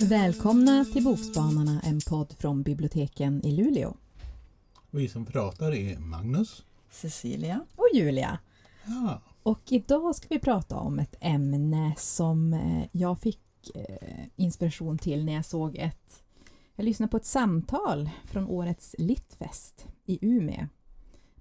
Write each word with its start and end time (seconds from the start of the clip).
Välkomna 0.00 0.84
till 0.84 1.04
Bokspanarna, 1.04 1.80
en 1.84 2.00
podd 2.08 2.34
från 2.38 2.62
biblioteken 2.62 3.46
i 3.46 3.52
Luleå. 3.52 3.94
Vi 4.90 5.08
som 5.08 5.26
pratar 5.26 5.74
är 5.74 5.98
Magnus. 5.98 6.62
Cecilia. 6.90 7.60
Och 7.76 7.86
Julia. 7.94 8.38
Ja, 8.84 9.20
Och 9.42 9.60
idag 9.72 10.16
ska 10.16 10.26
vi 10.30 10.38
prata 10.38 10.76
om 10.76 10.98
ett 10.98 11.16
ämne 11.20 11.94
som 11.98 12.54
eh, 12.54 12.84
jag 12.92 13.18
fick 13.18 13.70
eh, 13.74 14.26
inspiration 14.36 14.98
till 14.98 15.24
när 15.24 15.32
jag 15.32 15.44
såg 15.44 15.76
ett... 15.76 16.22
Jag 16.76 16.84
lyssnade 16.84 17.10
på 17.10 17.16
ett 17.16 17.24
samtal 17.24 18.10
från 18.24 18.46
årets 18.46 18.94
Littfest 18.98 19.86
i 20.04 20.18
Umeå 20.22 20.66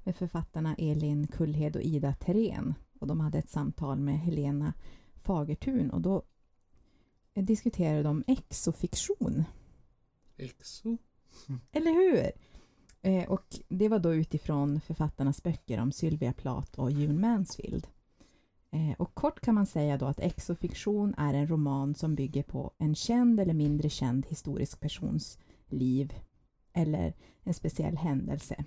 med 0.04 0.16
författarna 0.16 0.76
Elin 0.76 1.28
Kullhed 1.28 1.76
och 1.76 1.82
Ida 1.82 2.14
Terén. 2.14 2.74
Och 3.00 3.08
de 3.08 3.20
hade 3.20 3.38
ett 3.38 3.50
samtal 3.50 4.00
med 4.00 4.20
Helena 4.20 4.74
Fagertun 5.16 5.92
och 5.92 6.02
då 6.02 6.24
diskuterade 7.34 8.04
de 8.04 8.24
exofiktion. 8.28 9.44
exo. 10.38 10.98
Eller 11.72 11.92
hur? 11.92 12.32
Eh, 13.02 13.30
och 13.30 13.46
det 13.68 13.90
var 13.90 14.00
då 14.00 14.14
utifrån 14.14 14.82
författarnas 14.82 15.44
böcker 15.44 15.80
om 15.80 15.92
Sylvia 15.92 16.34
Plath 16.34 16.80
och 16.80 16.92
June 16.92 17.20
Mansfield. 17.20 17.88
Eh, 18.72 18.94
och 18.98 19.16
kort 19.16 19.40
kan 19.40 19.56
man 19.56 19.66
säga 19.66 19.98
då 19.98 20.06
att 20.06 20.20
exofiktion 20.20 21.16
är 21.18 21.34
en 21.34 21.48
roman 21.48 21.96
som 21.96 22.16
bygger 22.16 22.44
på 22.44 22.72
en 22.78 22.96
känd 22.96 23.40
eller 23.40 23.54
mindre 23.54 23.90
känd 23.90 24.26
historisk 24.26 24.80
persons 24.80 25.40
liv 25.68 26.14
eller 26.74 27.14
en 27.44 27.54
speciell 27.54 27.98
händelse. 27.98 28.66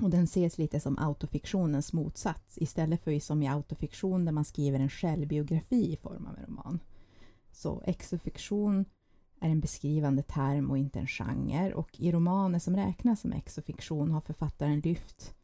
Och 0.00 0.10
den 0.10 0.24
ses 0.24 0.58
lite 0.58 0.80
som 0.80 0.98
autofiktionens 0.98 1.92
motsats 1.92 2.58
istället 2.58 3.04
för 3.04 3.18
som 3.18 3.42
i 3.42 3.48
autofiktion 3.48 4.24
där 4.24 4.32
man 4.32 4.44
skriver 4.44 4.80
en 4.80 4.88
självbiografi 4.88 5.92
i 5.92 5.96
form 5.96 6.26
av 6.26 6.38
en 6.38 6.44
roman. 6.46 6.80
Så 7.52 7.82
exofiktion 7.86 8.84
är 9.40 9.48
en 9.48 9.60
beskrivande 9.60 10.22
term 10.22 10.70
och 10.70 10.78
inte 10.78 10.98
en 10.98 11.06
genre 11.06 11.72
och 11.74 12.00
i 12.00 12.12
romaner 12.12 12.58
som 12.58 12.76
räknas 12.76 13.20
som 13.20 13.32
exofiktion 13.32 14.10
har 14.10 14.20
författaren 14.20 14.80
lyft, 14.80 15.34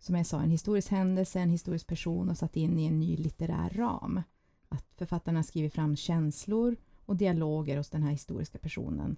som 0.00 0.14
jag 0.14 0.26
sa, 0.26 0.40
en 0.42 0.50
historisk 0.50 0.90
händelse, 0.90 1.40
en 1.40 1.50
historisk 1.50 1.86
person 1.86 2.30
och 2.30 2.38
satt 2.38 2.56
in 2.56 2.78
i 2.78 2.86
en 2.86 3.00
ny 3.00 3.16
litterär 3.16 3.70
ram. 3.70 4.22
Att 4.68 4.86
författarna 4.96 5.42
skriver 5.42 5.68
fram 5.68 5.96
känslor 5.96 6.76
och 7.06 7.16
dialoger 7.16 7.76
hos 7.76 7.90
den 7.90 8.02
här 8.02 8.10
historiska 8.10 8.58
personen. 8.58 9.16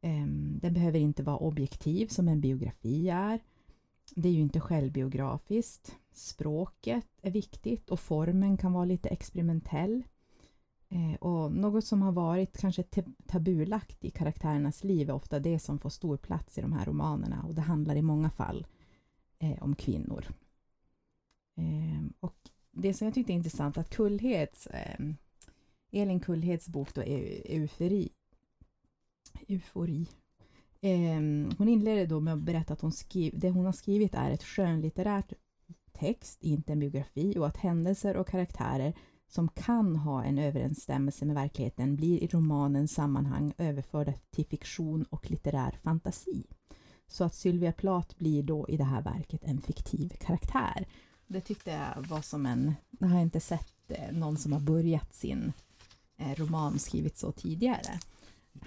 Ehm, 0.00 0.58
den 0.62 0.74
behöver 0.74 0.98
inte 0.98 1.22
vara 1.22 1.36
objektiv 1.36 2.06
som 2.06 2.28
en 2.28 2.40
biografi 2.40 3.08
är. 3.08 3.40
Det 4.14 4.28
är 4.28 4.32
ju 4.32 4.40
inte 4.40 4.60
självbiografiskt. 4.60 5.96
Språket 6.12 7.06
är 7.22 7.30
viktigt 7.30 7.90
och 7.90 8.00
formen 8.00 8.56
kan 8.56 8.72
vara 8.72 8.84
lite 8.84 9.08
experimentell. 9.08 10.02
Ehm, 10.88 11.14
och 11.14 11.52
något 11.52 11.84
som 11.84 12.02
har 12.02 12.12
varit 12.12 12.58
kanske 12.58 12.82
tabulagt 13.26 14.04
i 14.04 14.10
karaktärernas 14.10 14.84
liv 14.84 15.10
är 15.10 15.14
ofta 15.14 15.38
det 15.38 15.58
som 15.58 15.78
får 15.78 15.90
stor 15.90 16.16
plats 16.16 16.58
i 16.58 16.60
de 16.60 16.72
här 16.72 16.86
romanerna 16.86 17.42
och 17.42 17.54
det 17.54 17.62
handlar 17.62 17.96
i 17.96 18.02
många 18.02 18.30
fall 18.30 18.66
eh, 19.38 19.62
om 19.62 19.74
kvinnor. 19.74 20.26
Eh, 21.56 22.10
och 22.20 22.36
det 22.70 22.94
som 22.94 23.04
jag 23.04 23.14
tyckte 23.14 23.32
är 23.32 23.34
intressant 23.34 23.78
att 23.78 23.90
Kullheds, 23.90 24.66
eh, 24.66 25.00
Elin 25.92 26.20
Kullheds 26.20 26.68
bok 26.68 26.94
då 26.94 27.00
Eufori. 27.02 28.08
Eufori. 29.48 30.06
Ehm, 30.80 31.50
hon 31.58 31.68
inleder 31.68 32.06
då 32.06 32.20
med 32.20 32.34
att 32.34 32.42
berätta 32.42 32.72
att 32.72 32.80
hon 32.80 32.92
skriv, 32.92 33.38
det 33.38 33.50
hon 33.50 33.64
har 33.64 33.72
skrivit 33.72 34.14
är 34.14 34.30
ett 34.30 34.44
skönlitterärt 34.44 35.32
text, 35.92 36.42
inte 36.42 36.72
en 36.72 36.78
biografi 36.78 37.38
och 37.38 37.46
att 37.46 37.56
händelser 37.56 38.16
och 38.16 38.28
karaktärer 38.28 38.94
som 39.28 39.48
kan 39.48 39.96
ha 39.96 40.24
en 40.24 40.38
överensstämmelse 40.38 41.24
med 41.24 41.34
verkligheten 41.34 41.96
blir 41.96 42.22
i 42.22 42.26
romanens 42.26 42.92
sammanhang 42.92 43.54
överförda 43.58 44.12
till 44.30 44.46
fiktion 44.46 45.04
och 45.04 45.30
litterär 45.30 45.78
fantasi. 45.82 46.46
Så 47.08 47.24
att 47.24 47.34
Sylvia 47.34 47.72
Plath 47.72 48.14
blir 48.18 48.42
då 48.42 48.66
i 48.68 48.76
det 48.76 48.84
här 48.84 49.02
verket 49.02 49.40
en 49.44 49.60
fiktiv 49.60 50.08
karaktär. 50.20 50.86
Det 51.26 51.40
tyckte 51.40 51.70
jag 51.70 52.06
var 52.06 52.20
som 52.20 52.46
en... 52.46 52.74
Jag 52.98 53.08
har 53.08 53.20
inte 53.20 53.40
sett 53.40 53.72
eh, 53.88 54.12
någon 54.12 54.36
som 54.36 54.52
har 54.52 54.60
börjat 54.60 55.14
sin 55.14 55.52
eh, 56.16 56.34
roman 56.34 56.78
skrivit 56.78 57.18
så 57.18 57.32
tidigare. 57.32 57.98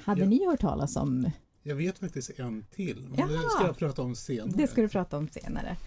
Hade 0.03 0.21
Ja. 0.21 0.27
ni 0.27 0.45
hört 0.45 0.59
talas 0.59 0.95
om... 0.95 1.31
Jag 1.63 1.75
vet 1.75 1.99
faktiskt 1.99 2.39
en 2.39 2.65
till, 2.71 3.07
men 3.09 3.19
Jaha. 3.19 3.27
det 3.27 3.49
ska 3.49 3.65
jag 3.65 3.77
prata 3.77 4.01
om 4.01 4.15
senare. 4.15 4.51
Det 4.57 4.67
ska 4.67 4.81
du 4.81 4.89
prata 4.89 5.17
om 5.17 5.27
senare. 5.27 5.77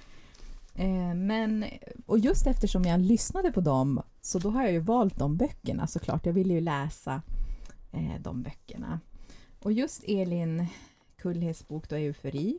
Eh, 0.75 1.15
men, 1.15 1.65
och 2.07 2.19
just 2.19 2.47
eftersom 2.47 2.83
jag 2.85 3.01
lyssnade 3.01 3.53
på 3.53 3.61
dem, 3.61 4.03
så 4.21 4.39
då 4.39 4.51
har 4.51 4.63
jag 4.63 4.73
ju 4.73 4.79
valt 4.79 5.19
de 5.19 5.37
böckerna 5.37 5.87
såklart. 5.87 6.27
Jag 6.27 6.33
ville 6.33 6.55
ju 6.55 6.61
läsa 6.61 7.23
de 8.21 8.43
böckerna. 8.43 9.01
Och 9.63 9.73
just 9.73 10.05
Elin 10.07 10.67
Kullheds 11.25 11.69
bok 11.69 11.89
då, 11.89 11.97
Eufori. 11.97 12.59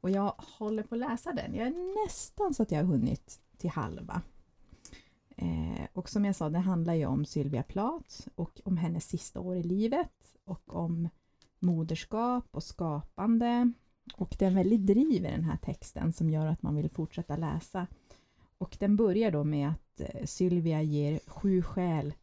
Och 0.00 0.10
jag 0.10 0.34
håller 0.38 0.82
på 0.82 0.94
att 0.94 0.98
läsa 0.98 1.32
den. 1.32 1.54
Jag 1.54 1.66
är 1.66 2.04
nästan 2.04 2.54
så 2.54 2.62
att 2.62 2.70
jag 2.70 2.78
har 2.78 2.84
hunnit 2.84 3.40
till 3.56 3.70
halva. 3.70 4.22
Eh, 5.36 5.86
och 5.92 6.08
som 6.08 6.24
jag 6.24 6.36
sa, 6.36 6.50
det 6.50 6.58
handlar 6.58 6.94
ju 6.94 7.06
om 7.06 7.24
Sylvia 7.24 7.62
Plath 7.62 8.28
och 8.34 8.60
om 8.64 8.76
hennes 8.76 9.08
sista 9.08 9.40
år 9.40 9.56
i 9.56 9.62
livet 9.62 10.36
och 10.44 10.76
om 10.76 11.08
moderskap 11.58 12.44
och 12.50 12.62
skapande. 12.62 13.72
Och 14.14 14.36
det 14.38 14.44
är 14.44 14.48
en 14.48 14.54
väldigt 14.54 14.86
driv 14.86 15.26
i 15.26 15.30
den 15.30 15.44
här 15.44 15.56
texten 15.56 16.12
som 16.12 16.30
gör 16.30 16.46
att 16.46 16.62
man 16.62 16.74
vill 16.74 16.90
fortsätta 16.90 17.36
läsa. 17.36 17.86
Och 18.58 18.76
den 18.80 18.96
börjar 18.96 19.30
då 19.30 19.44
med 19.44 19.68
att 19.68 20.00
eh, 20.00 20.24
Sylvia 20.24 20.82
ger 20.82 21.20
sju 21.26 21.62
skäl 21.62 22.14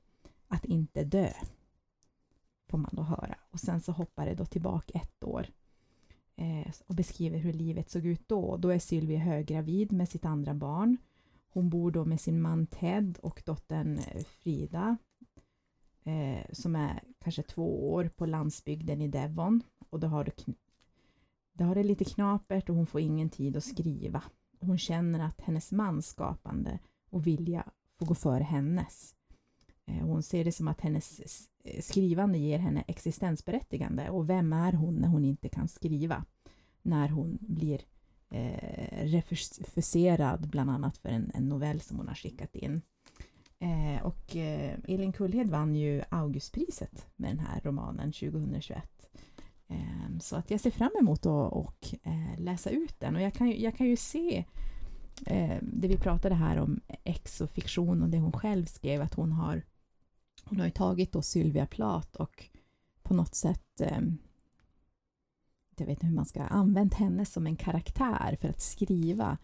att 0.48 0.66
inte 0.66 1.04
dö. 1.04 1.34
Får 2.68 2.78
man 2.78 2.92
då 2.94 3.02
höra. 3.02 3.36
Och 3.52 3.60
sen 3.60 3.82
så 3.82 3.92
hoppar 3.92 4.26
det 4.26 4.36
då 4.36 4.46
tillbaka 4.46 5.00
ett 5.00 5.24
år 5.24 5.48
Eh, 6.40 6.72
och 6.88 6.96
beskriver 6.96 7.38
hur 7.38 7.54
livet 7.54 7.90
såg 7.90 8.06
ut 8.06 8.28
då. 8.28 8.58
Då 8.58 8.70
är 8.70 8.80
Sylvia 8.80 9.20
höggravid 9.20 9.92
med 9.92 10.10
sitt 10.10 10.26
andra 10.26 10.54
barn. 10.54 10.98
Hon 11.50 11.70
bor 11.70 11.92
då 11.92 12.06
med 12.06 12.22
sin 12.22 12.42
man 12.42 12.68
Ted 12.68 13.20
och 13.22 13.44
dottern 13.46 13.98
eh, 13.98 14.24
Frida 14.24 14.98
eh, 16.04 16.46
som 16.54 16.76
är 16.76 17.04
kanske 17.20 17.44
två 17.44 17.92
år 17.94 18.10
på 18.16 18.26
landsbygden 18.26 19.02
i 19.02 19.08
Devon. 19.08 19.64
Och 19.90 20.00
då 20.00 20.08
har 20.08 20.24
det, 20.24 20.32
kn- 20.32 21.66
har 21.66 21.76
det 21.76 21.84
lite 21.84 22.06
knapert 22.06 22.70
och 22.70 22.76
hon 22.76 22.88
får 22.88 23.02
ingen 23.02 23.30
tid 23.30 23.58
att 23.58 23.64
skriva. 23.64 24.24
Hon 24.60 24.78
känner 24.78 25.20
att 25.20 25.42
hennes 25.42 25.72
mans 25.72 26.08
skapande 26.08 26.80
och 27.10 27.28
vilja 27.28 27.72
får 27.98 28.06
gå 28.06 28.16
före 28.16 28.44
hennes. 28.44 29.16
Eh, 29.90 30.06
hon 30.06 30.24
ser 30.24 30.46
det 30.46 30.52
som 30.52 30.68
att 30.68 30.82
hennes 30.82 31.20
eh, 31.64 31.82
skrivande 31.82 32.38
ger 32.38 32.60
henne 32.60 32.84
existensberättigande 32.88 34.10
och 34.10 34.30
vem 34.30 34.54
är 34.54 34.74
hon 34.74 34.96
när 34.96 35.08
hon 35.08 35.26
inte 35.26 35.50
kan 35.50 35.68
skriva? 35.68 36.26
När 36.82 37.10
hon 37.10 37.38
blir 37.42 37.82
eh, 38.32 39.06
refuserad 39.06 40.50
bland 40.50 40.70
annat 40.70 40.98
för 40.98 41.10
en, 41.10 41.32
en 41.34 41.50
novell 41.50 41.82
som 41.82 41.98
hon 41.98 42.08
har 42.08 42.16
skickat 42.16 42.56
in. 42.56 42.82
Eh, 43.60 44.06
och 44.06 44.36
eh, 44.36 44.80
Elin 44.88 45.14
Kullhed 45.14 45.50
vann 45.50 45.76
ju 45.76 46.02
Augustpriset 46.10 47.08
med 47.16 47.30
den 47.30 47.40
här 47.40 47.62
romanen 47.64 48.12
2021. 48.12 48.84
Eh, 49.68 50.20
så 50.20 50.36
att 50.36 50.52
jag 50.52 50.60
ser 50.60 50.72
fram 50.72 50.92
emot 51.00 51.20
att 51.20 51.54
och, 51.54 51.88
eh, 52.04 52.40
läsa 52.40 52.70
ut 52.70 53.00
den 53.00 53.16
och 53.16 53.22
jag 53.22 53.34
kan 53.34 53.48
ju, 53.48 53.62
jag 53.62 53.78
kan 53.78 53.88
ju 53.88 53.96
se 53.96 54.46
eh, 55.26 55.58
det 55.62 55.88
vi 55.88 55.98
pratade 55.98 56.36
här 56.36 56.58
om 56.58 56.82
exofiktion 57.04 58.04
och 58.04 58.10
det 58.10 58.20
hon 58.20 58.32
själv 58.32 58.66
skrev 58.66 59.02
att 59.02 59.14
hon 59.14 59.32
har 59.32 59.64
hon 60.50 60.60
har 60.60 60.66
ju 60.66 60.72
tagit 60.72 61.12
då 61.12 61.22
Sylvia 61.22 61.66
Plath 61.66 62.22
och 62.22 62.50
på 63.04 63.14
något 63.14 63.36
sätt 63.36 63.82
eh, 63.82 64.02
jag 65.78 65.86
vet 65.86 65.98
inte 65.98 66.08
hur 66.08 66.16
man 66.16 66.26
ska 66.26 66.44
använt 66.44 66.94
henne 66.94 67.26
som 67.26 67.48
en 67.48 67.56
karaktär 67.56 68.38
för 68.42 68.50
att 68.50 68.62
skriva 68.62 69.38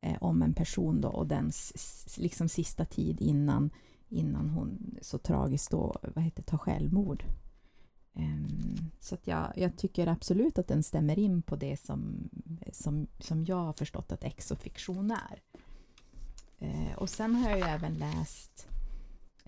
eh, 0.00 0.16
om 0.20 0.42
en 0.42 0.54
person 0.54 1.00
då 1.00 1.08
och 1.08 1.26
dens 1.26 1.72
liksom 2.18 2.48
sista 2.48 2.84
tid 2.84 3.20
innan, 3.20 3.70
innan 4.08 4.50
hon 4.50 4.98
så 5.02 5.18
tragiskt 5.18 5.70
då, 5.70 5.96
vad 6.14 6.24
heter 6.24 6.42
tar 6.42 6.58
självmord. 6.58 7.24
Ehm, 8.14 8.76
så 9.00 9.14
att 9.14 9.26
jag, 9.26 9.52
jag 9.56 9.76
tycker 9.76 10.06
absolut 10.06 10.58
att 10.58 10.68
den 10.68 10.82
stämmer 10.82 11.18
in 11.18 11.42
på 11.42 11.56
det 11.56 11.76
som, 11.76 12.28
som, 12.72 13.06
som 13.18 13.44
jag 13.44 13.64
har 13.64 13.72
förstått 13.72 14.12
att 14.12 14.24
exofiktion 14.24 15.10
är. 15.10 15.42
Eh, 16.58 16.94
och 16.96 17.10
sen 17.10 17.34
har 17.34 17.50
jag 17.50 17.58
ju 17.58 17.64
även 17.64 17.94
läst 17.94 18.69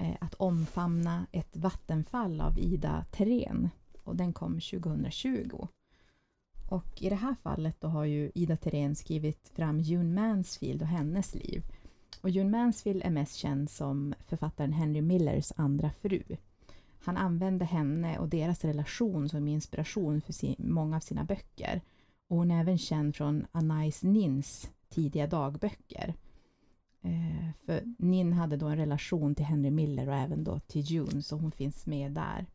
Eh, 0.02 0.16
att 0.20 0.34
omfamna 0.34 1.26
ett 1.32 1.56
vattenfall 1.56 2.40
av 2.40 2.58
Ida 2.58 3.04
Terén 3.10 3.70
och 4.02 4.16
den 4.16 4.32
kom 4.32 4.60
2020. 4.60 5.68
Och 6.70 7.02
i 7.02 7.08
det 7.08 7.14
här 7.14 7.34
fallet 7.42 7.80
då 7.80 7.88
har 7.88 8.04
ju 8.04 8.30
Ida 8.34 8.56
Terén 8.56 8.94
skrivit 8.94 9.48
fram 9.48 9.80
June 9.80 10.20
Mansfield 10.20 10.82
och 10.82 10.88
hennes 10.88 11.34
liv. 11.34 11.62
Och 12.20 12.30
June 12.30 12.50
Mansfield 12.50 13.02
är 13.02 13.10
mest 13.10 13.36
känd 13.36 13.70
som 13.70 14.14
författaren 14.26 14.72
Henry 14.72 15.02
Millers 15.02 15.52
andra 15.56 15.90
fru. 15.90 16.22
Han 17.04 17.16
använde 17.16 17.64
henne 17.64 18.18
och 18.18 18.28
deras 18.28 18.64
relation 18.64 19.28
som 19.28 19.48
inspiration 19.48 20.20
för 20.20 20.32
sin, 20.32 20.56
många 20.58 20.96
av 20.96 21.00
sina 21.00 21.24
böcker. 21.24 21.80
Och 22.28 22.36
hon 22.36 22.50
är 22.50 22.60
även 22.60 22.78
känd 22.78 23.16
från 23.16 23.46
Anais 23.52 24.02
Nins 24.02 24.70
tidiga 24.88 25.26
dagböcker. 25.26 26.14
Eh, 27.02 27.50
för 27.66 27.82
Nin 27.98 28.32
hade 28.32 28.56
då 28.56 28.66
en 28.66 28.76
relation 28.76 29.34
till 29.34 29.44
Henry 29.44 29.70
Miller 29.70 30.08
och 30.08 30.14
även 30.14 30.44
då 30.44 30.58
till 30.58 30.82
June, 30.82 31.22
så 31.22 31.36
hon 31.36 31.52
finns 31.52 31.86
med 31.86 32.12
där. 32.12 32.46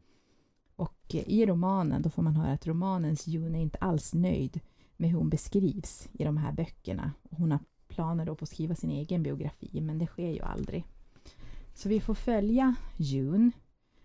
Och 0.76 1.16
eh, 1.16 1.30
i 1.30 1.46
romanen, 1.46 2.02
då 2.02 2.10
får 2.10 2.24
man 2.24 2.36
höra 2.36 2.52
att 2.52 2.68
romanens 2.68 3.28
June 3.28 3.58
är 3.58 3.62
inte 3.62 3.78
alls 3.78 4.14
nöjd 4.14 4.60
med 4.98 5.10
hur 5.10 5.18
hon 5.18 5.30
beskrivs 5.30 6.10
i 6.14 6.24
de 6.24 6.38
här 6.38 6.52
böckerna. 6.52 7.12
Hon 7.30 7.52
har 7.52 7.60
planer 7.88 8.26
då 8.26 8.36
på 8.36 8.44
att 8.44 8.50
skriva 8.50 8.76
sin 8.76 8.92
egen 8.92 9.24
biografi, 9.24 9.82
men 9.82 10.00
det 10.00 10.08
sker 10.08 10.30
ju 10.30 10.42
aldrig. 10.42 10.86
Så 11.74 11.90
vi 11.90 12.00
får 12.00 12.14
följa 12.14 12.76
June 12.98 13.52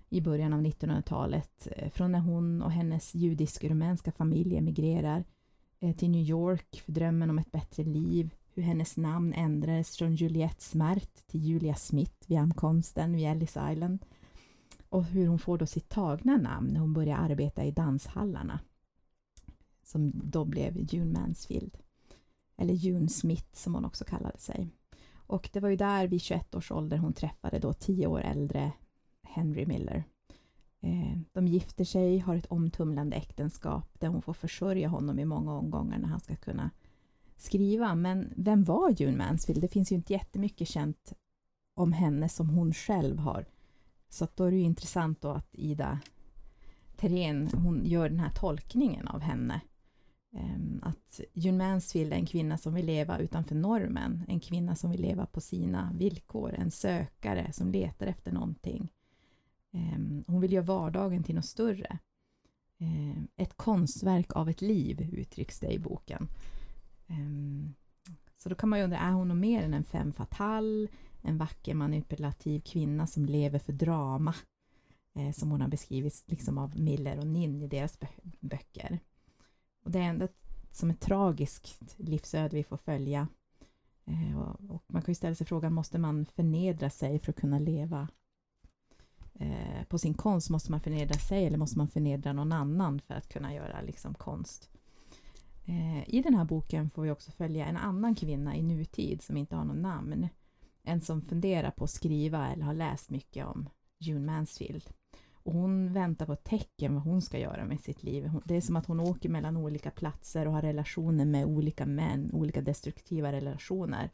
i 0.09 0.21
början 0.21 0.53
av 0.53 0.61
1900-talet, 0.61 1.69
eh, 1.77 1.91
från 1.91 2.12
när 2.12 2.19
hon 2.19 2.62
och 2.62 2.71
hennes 2.71 3.15
judisk-rumänska 3.15 4.12
familj 4.12 4.56
emigrerar 4.56 5.25
eh, 5.81 5.97
till 5.97 6.11
New 6.11 6.23
York 6.23 6.83
för 6.85 6.93
drömmen 6.93 7.31
om 7.31 7.39
ett 7.39 7.53
bättre 7.53 7.85
liv, 7.85 8.35
hur 8.54 8.62
hennes 8.62 8.96
namn 8.96 9.32
ändrades 9.32 9.96
från 9.96 10.14
Juliette 10.14 10.62
Smart 10.62 11.25
till 11.26 11.40
Julia 11.40 11.75
Smith 11.75 12.14
vid 12.26 12.38
ankomsten 12.38 13.16
vid 13.16 13.26
Ellis 13.26 13.56
Island 13.70 14.04
och 14.88 15.04
hur 15.04 15.26
hon 15.26 15.38
får 15.38 15.58
då 15.58 15.66
sitt 15.66 15.88
tagna 15.88 16.37
namn 16.37 16.69
när 16.72 16.81
hon 16.81 16.93
börjar 16.93 17.16
arbeta 17.16 17.64
i 17.64 17.70
danshallarna 17.70 18.60
som 19.82 20.12
då 20.14 20.44
blev 20.44 20.94
June 20.94 21.20
Mansfield 21.20 21.78
eller 22.56 22.75
June 22.75 23.08
Smith 23.08 23.49
som 23.52 23.75
hon 23.75 23.84
också 23.84 24.04
kallade 24.04 24.38
sig. 24.38 24.69
Och 25.14 25.50
det 25.52 25.60
var 25.60 25.69
ju 25.69 25.76
där 25.76 26.06
vid 26.06 26.22
21 26.22 26.55
års 26.55 26.70
ålder 26.72 26.96
hon 26.96 27.12
träffade 27.12 27.58
då 27.58 27.72
10 27.72 28.06
år 28.06 28.20
äldre 28.20 28.72
Henry 29.22 29.66
Miller. 29.66 30.05
Eh, 30.81 31.19
de 31.32 31.46
gifter 31.46 31.84
sig, 31.84 32.19
har 32.19 32.37
ett 32.37 32.46
omtumlande 32.46 33.16
äktenskap 33.16 34.00
där 34.00 34.08
hon 34.08 34.22
får 34.22 34.32
försörja 34.32 34.88
honom 34.88 35.19
i 35.19 35.25
många 35.25 35.52
omgångar 35.52 35.98
när 35.98 36.08
han 36.08 36.20
ska 36.20 36.37
kunna 36.37 36.70
skriva. 37.43 37.94
Men 37.94 38.33
vem 38.37 38.65
var 38.65 38.91
June 38.91 39.17
Mansfield? 39.17 39.61
Det 39.61 39.69
finns 39.69 39.93
ju 39.93 39.97
inte 39.97 40.12
jättemycket 40.12 40.69
känt 40.69 41.12
om 41.75 41.93
henne 41.93 42.29
som 42.29 42.49
hon 42.49 42.73
själv 42.73 43.19
har. 43.19 43.47
Så 44.09 44.29
då 44.35 44.44
är 44.44 44.50
det 44.50 44.56
ju 44.56 44.62
intressant 44.62 45.21
då 45.21 45.31
att 45.31 45.55
Ida 45.55 46.00
Terén, 46.97 47.49
hon 47.55 47.87
gör 47.87 48.09
den 48.09 48.21
här 48.21 48.31
tolkningen 48.31 49.09
av 49.09 49.21
henne. 49.21 49.61
Ehm, 50.37 50.81
att 50.83 51.21
June 51.33 51.59
Mansfield 51.59 52.12
är 52.12 52.17
en 52.17 52.27
kvinna 52.27 52.59
som 52.59 52.75
vill 52.75 52.87
leva 52.87 53.19
utanför 53.19 53.55
normen, 53.55 54.25
en 54.29 54.41
kvinna 54.41 54.77
som 54.77 54.91
vill 54.91 55.00
leva 55.00 55.27
på 55.27 55.41
sina 55.41 55.93
villkor, 55.99 56.55
en 56.55 56.71
sökare 56.71 57.53
som 57.53 57.73
letar 57.73 58.06
efter 58.06 58.33
någonting. 58.33 58.89
Ehm, 59.73 60.25
hon 60.27 60.41
vill 60.41 60.53
göra 60.53 60.65
vardagen 60.65 61.23
till 61.23 61.35
något 61.35 61.47
större. 61.47 61.99
Ehm, 62.79 63.29
ett 63.37 63.56
konstverk 63.56 64.37
av 64.37 64.49
ett 64.49 64.62
liv 64.62 65.11
uttrycks 65.12 65.61
det 65.61 65.73
i 65.73 65.79
boken. 65.79 66.29
Ehm, 67.12 67.75
så 68.37 68.49
då 68.49 68.55
kan 68.55 68.69
man 68.69 68.79
ju 68.79 68.85
undra, 68.85 68.99
är 68.99 69.12
hon 69.12 69.29
något 69.29 69.37
mer 69.37 69.62
än 69.62 69.75
en 69.75 69.85
femme 69.85 70.12
fatale, 70.12 70.88
en 71.23 71.38
vacker 71.38 71.75
manipulativ 71.75 72.61
kvinna 72.61 73.06
som 73.06 73.26
lever 73.26 73.59
för 73.59 73.73
drama, 73.73 74.35
eh, 75.14 75.32
som 75.32 75.50
hon 75.50 75.61
har 75.61 75.69
beskrivits 75.69 76.25
liksom 76.26 76.59
av 76.59 76.81
Miller 76.81 77.19
och 77.19 77.26
Nin 77.26 77.62
i 77.62 77.67
deras 77.67 77.99
böcker. 78.41 78.99
Och 79.85 79.91
det 79.91 79.99
är 79.99 80.03
ändå 80.03 80.29
som 80.70 80.91
ett 80.91 81.00
tragiskt 81.00 81.94
livsöde 81.97 82.56
vi 82.56 82.64
får 82.64 82.76
följa. 82.76 83.29
Eh, 84.05 84.38
och 84.70 84.85
man 84.87 85.03
kan 85.03 85.12
ju 85.12 85.15
ställa 85.15 85.35
sig 85.35 85.47
frågan, 85.47 85.75
måste 85.75 85.99
man 85.99 86.26
förnedra 86.26 86.91
sig 86.91 87.19
för 87.19 87.32
att 87.32 87.41
kunna 87.41 87.58
leva 87.58 88.08
eh, 89.35 89.85
på 89.88 89.99
sin 89.99 90.15
konst? 90.15 90.50
Måste 90.50 90.70
man 90.70 90.81
förnedra 90.81 91.15
sig 91.15 91.47
eller 91.47 91.58
måste 91.58 91.79
man 91.79 91.88
förnedra 91.88 92.32
någon 92.32 92.53
annan 92.53 93.00
för 93.00 93.15
att 93.15 93.29
kunna 93.29 93.55
göra 93.55 93.81
liksom 93.81 94.15
konst? 94.15 94.70
Eh, 95.64 96.14
I 96.14 96.23
den 96.23 96.35
här 96.35 96.44
boken 96.44 96.91
får 96.91 97.03
vi 97.03 97.11
också 97.11 97.31
följa 97.31 97.67
en 97.67 97.76
annan 97.76 98.14
kvinna 98.14 98.56
i 98.56 98.62
nutid 98.62 99.23
som 99.23 99.37
inte 99.37 99.56
har 99.56 99.64
något 99.64 99.76
namn. 99.76 100.29
En 100.82 101.00
som 101.00 101.23
funderar 101.23 101.70
på 101.70 101.85
att 101.85 101.91
skriva 101.91 102.49
eller 102.49 102.64
har 102.64 102.75
läst 102.75 103.11
mycket 103.11 103.47
om 103.47 103.69
June 103.99 104.32
Mansfield. 104.32 104.85
Och 105.32 105.53
hon 105.53 105.93
väntar 105.93 106.26
på 106.26 106.37
tecken 106.37 106.94
vad 106.94 107.03
hon 107.03 107.23
ska 107.23 107.38
göra 107.38 107.64
med 107.64 107.81
sitt 107.81 108.03
liv. 108.03 108.31
Det 108.44 108.56
är 108.56 108.61
som 108.61 108.76
att 108.76 108.87
hon 108.87 109.00
åker 109.00 109.29
mellan 109.29 109.56
olika 109.56 109.91
platser 109.91 110.47
och 110.47 110.53
har 110.53 110.62
relationer 110.62 111.25
med 111.25 111.47
olika 111.47 111.87
män, 111.87 112.31
olika 112.32 112.61
destruktiva 112.61 113.32
relationer. 113.32 114.11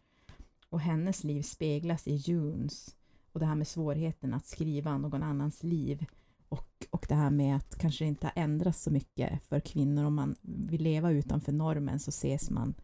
Och 0.68 0.80
hennes 0.80 1.24
liv 1.24 1.42
speglas 1.42 2.08
i 2.08 2.14
Junes. 2.14 2.96
Och 3.32 3.40
det 3.40 3.46
här 3.46 3.54
med 3.54 3.68
svårigheten 3.68 4.34
att 4.34 4.46
skriva 4.46 4.98
någon 4.98 5.22
annans 5.22 5.62
liv. 5.62 6.04
Och, 6.48 6.86
och 6.90 7.06
det 7.08 7.14
här 7.14 7.30
med 7.30 7.56
att 7.56 7.78
kanske 7.78 8.04
inte 8.04 8.26
har 8.26 8.42
ändrats 8.42 8.82
så 8.82 8.90
mycket 8.90 9.44
för 9.46 9.60
kvinnor. 9.60 10.04
Om 10.04 10.14
man 10.14 10.36
vill 10.42 10.82
leva 10.82 11.10
utanför 11.10 11.52
normen 11.52 12.00
så 12.00 12.08
ses 12.08 12.50
man, 12.50 12.74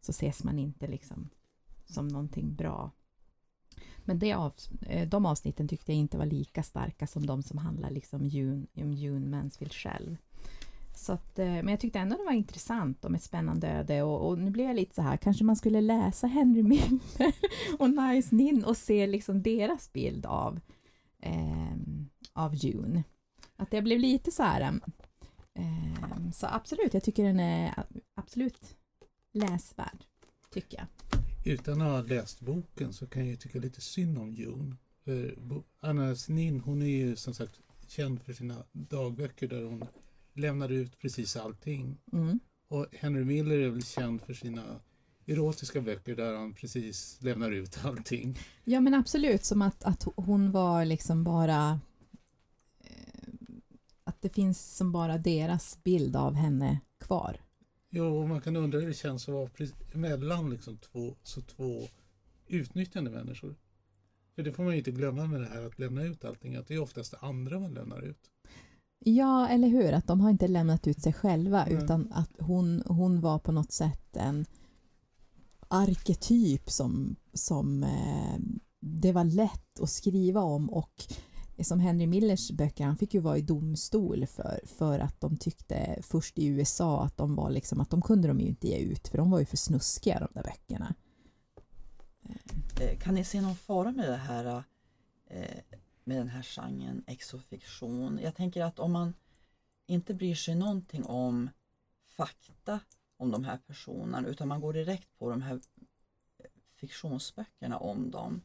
så 0.00 0.10
ses 0.10 0.44
man 0.44 0.58
inte 0.58 0.86
liksom 0.86 1.30
som 1.86 2.08
någonting 2.08 2.54
bra. 2.54 2.90
Men 4.04 4.18
det 4.18 4.32
av, 4.32 4.52
eh, 4.80 5.08
de 5.08 5.26
avsnitten 5.26 5.68
tyckte 5.68 5.92
jag 5.92 5.98
inte 5.98 6.18
var 6.18 6.26
lika 6.26 6.62
starka 6.62 7.06
som 7.06 7.26
de 7.26 7.42
som 7.42 7.58
handlar 7.58 7.90
liksom 7.90 8.26
June, 8.26 8.66
om 8.74 8.92
June 8.92 9.26
Mansfield 9.26 9.72
själv. 9.72 10.16
Så 10.96 11.12
att, 11.12 11.38
eh, 11.38 11.46
men 11.46 11.68
jag 11.68 11.80
tyckte 11.80 11.98
ändå 11.98 12.16
det 12.16 12.24
var 12.24 12.32
intressant 12.32 13.04
om 13.04 13.14
ett 13.14 13.22
spännande 13.22 13.68
öde 13.68 14.02
och, 14.02 14.28
och, 14.28 14.38
nu 14.38 14.50
blir 14.50 14.64
jag 14.64 14.76
lite 14.76 14.94
så 14.94 15.02
här, 15.02 15.16
kanske 15.16 15.44
man 15.44 15.56
skulle 15.56 15.80
läsa 15.80 16.26
Henry 16.26 16.62
Miller 16.62 16.98
och 17.78 17.90
Nice 17.90 18.34
Nin 18.34 18.64
och 18.64 18.76
se 18.76 19.06
liksom 19.06 19.42
deras 19.42 19.92
bild 19.92 20.26
av, 20.26 20.60
eh, 21.20 21.76
av 22.34 22.54
June. 22.54 23.04
Att 23.56 23.70
det 23.70 23.82
blev 23.82 23.98
lite 23.98 24.30
så 24.30 24.42
här, 24.42 24.80
eh, 25.54 26.30
så 26.34 26.46
absolut, 26.46 26.94
jag 26.94 27.02
tycker 27.02 27.24
den 27.24 27.40
är 27.40 27.84
absolut 28.14 28.76
läsvärd, 29.32 30.04
tycker 30.50 30.78
jag 30.78 30.86
utan 31.44 31.82
att 31.82 31.88
ha 31.88 32.02
läst 32.02 32.40
boken 32.40 32.92
så 32.92 33.06
kan 33.06 33.28
jag 33.28 33.40
tycka 33.40 33.58
lite 33.58 33.80
synd 33.80 34.18
om 34.18 34.32
June. 34.32 34.76
För 35.04 35.34
Anna 35.80 36.16
Snin, 36.16 36.60
hon 36.60 36.82
är 36.82 36.86
ju 36.86 37.16
som 37.16 37.34
sagt 37.34 37.60
känd 37.88 38.22
för 38.22 38.32
sina 38.32 38.64
dagböcker 38.72 39.48
där 39.48 39.62
hon 39.62 39.84
lämnar 40.34 40.68
ut 40.68 40.98
precis 40.98 41.36
allting. 41.36 41.96
Mm. 42.12 42.40
Och 42.68 42.86
Henry 42.92 43.24
Miller 43.24 43.58
är 43.58 43.68
väl 43.68 43.84
känd 43.84 44.22
för 44.22 44.34
sina 44.34 44.80
erotiska 45.26 45.80
böcker 45.80 46.16
där 46.16 46.34
han 46.34 46.54
precis 46.54 47.18
lämnar 47.20 47.50
ut 47.50 47.84
allting. 47.84 48.38
Ja 48.64 48.80
men 48.80 48.94
absolut, 48.94 49.44
som 49.44 49.62
att, 49.62 49.84
att 49.84 50.06
hon 50.16 50.50
var 50.52 50.84
liksom 50.84 51.24
bara 51.24 51.68
eh, 51.70 51.76
det 54.24 54.30
finns 54.30 54.76
som 54.76 54.92
bara 54.92 55.18
deras 55.18 55.78
bild 55.82 56.16
av 56.16 56.34
henne 56.34 56.80
kvar. 57.00 57.40
Jo, 57.90 58.26
man 58.26 58.40
kan 58.40 58.56
undra 58.56 58.78
hur 58.78 58.86
det 58.86 58.94
känns 58.94 59.28
att 59.28 59.34
vara 59.34 59.48
mellan 59.92 60.50
liksom 60.50 60.76
två, 60.76 61.14
så 61.22 61.40
två 61.40 61.80
utnyttjande 62.46 63.10
människor. 63.10 63.54
För 64.34 64.42
det 64.42 64.52
får 64.52 64.62
man 64.62 64.72
ju 64.72 64.78
inte 64.78 64.90
glömma 64.90 65.26
med 65.26 65.40
det 65.40 65.46
här 65.46 65.66
att 65.66 65.78
lämna 65.78 66.04
ut 66.04 66.24
allting, 66.24 66.56
att 66.56 66.68
det 66.68 66.74
är 66.74 66.82
oftast 66.82 67.10
det 67.10 67.16
andra 67.16 67.58
man 67.58 67.74
lämnar 67.74 68.02
ut. 68.02 68.30
Ja, 68.98 69.48
eller 69.48 69.68
hur? 69.68 69.92
Att 69.92 70.06
de 70.06 70.20
har 70.20 70.30
inte 70.30 70.48
lämnat 70.48 70.86
ut 70.86 71.02
sig 71.02 71.12
själva 71.12 71.66
mm. 71.66 71.84
utan 71.84 72.12
att 72.12 72.30
hon, 72.38 72.82
hon 72.86 73.20
var 73.20 73.38
på 73.38 73.52
något 73.52 73.72
sätt 73.72 74.16
en 74.16 74.46
arketyp 75.68 76.70
som, 76.70 77.16
som 77.32 77.82
eh, 77.82 78.38
det 78.80 79.12
var 79.12 79.24
lätt 79.24 79.80
att 79.80 79.90
skriva 79.90 80.40
om 80.40 80.70
och 80.70 81.04
som 81.62 81.80
Henry 81.80 82.06
Millers 82.06 82.50
böcker, 82.50 82.84
han 82.84 82.96
fick 82.96 83.14
ju 83.14 83.20
vara 83.20 83.38
i 83.38 83.42
domstol 83.42 84.26
för, 84.26 84.60
för 84.66 84.98
att 84.98 85.20
de 85.20 85.36
tyckte 85.36 85.98
först 86.02 86.38
i 86.38 86.46
USA 86.46 87.04
att 87.04 87.16
de 87.16 87.34
var 87.34 87.50
liksom, 87.50 87.80
att 87.80 87.90
de 87.90 88.02
kunde 88.02 88.28
de 88.28 88.40
ju 88.40 88.46
inte 88.46 88.68
ge 88.68 88.78
ut 88.78 89.08
för 89.08 89.18
de 89.18 89.30
var 89.30 89.38
ju 89.38 89.44
för 89.44 89.56
snuskiga 89.56 90.18
de 90.18 90.28
där 90.32 90.42
böckerna. 90.42 90.94
Eh, 92.80 92.98
kan 92.98 93.14
ni 93.14 93.24
se 93.24 93.40
någon 93.40 93.56
fara 93.56 93.92
med 93.92 94.08
det 94.08 94.16
här 94.16 94.62
eh, 95.26 95.60
med 96.04 96.16
den 96.18 96.28
här 96.28 96.42
genren 96.42 97.04
exofiktion? 97.06 98.20
Jag 98.22 98.34
tänker 98.34 98.62
att 98.62 98.78
om 98.78 98.92
man 98.92 99.14
inte 99.86 100.14
bryr 100.14 100.34
sig 100.34 100.54
någonting 100.54 101.04
om 101.04 101.50
fakta 102.04 102.80
om 103.16 103.30
de 103.30 103.44
här 103.44 103.58
personerna 103.66 104.28
utan 104.28 104.48
man 104.48 104.60
går 104.60 104.72
direkt 104.72 105.18
på 105.18 105.30
de 105.30 105.42
här 105.42 105.54
eh, 105.54 106.50
fiktionsböckerna 106.76 107.78
om 107.78 108.10
dem 108.10 108.40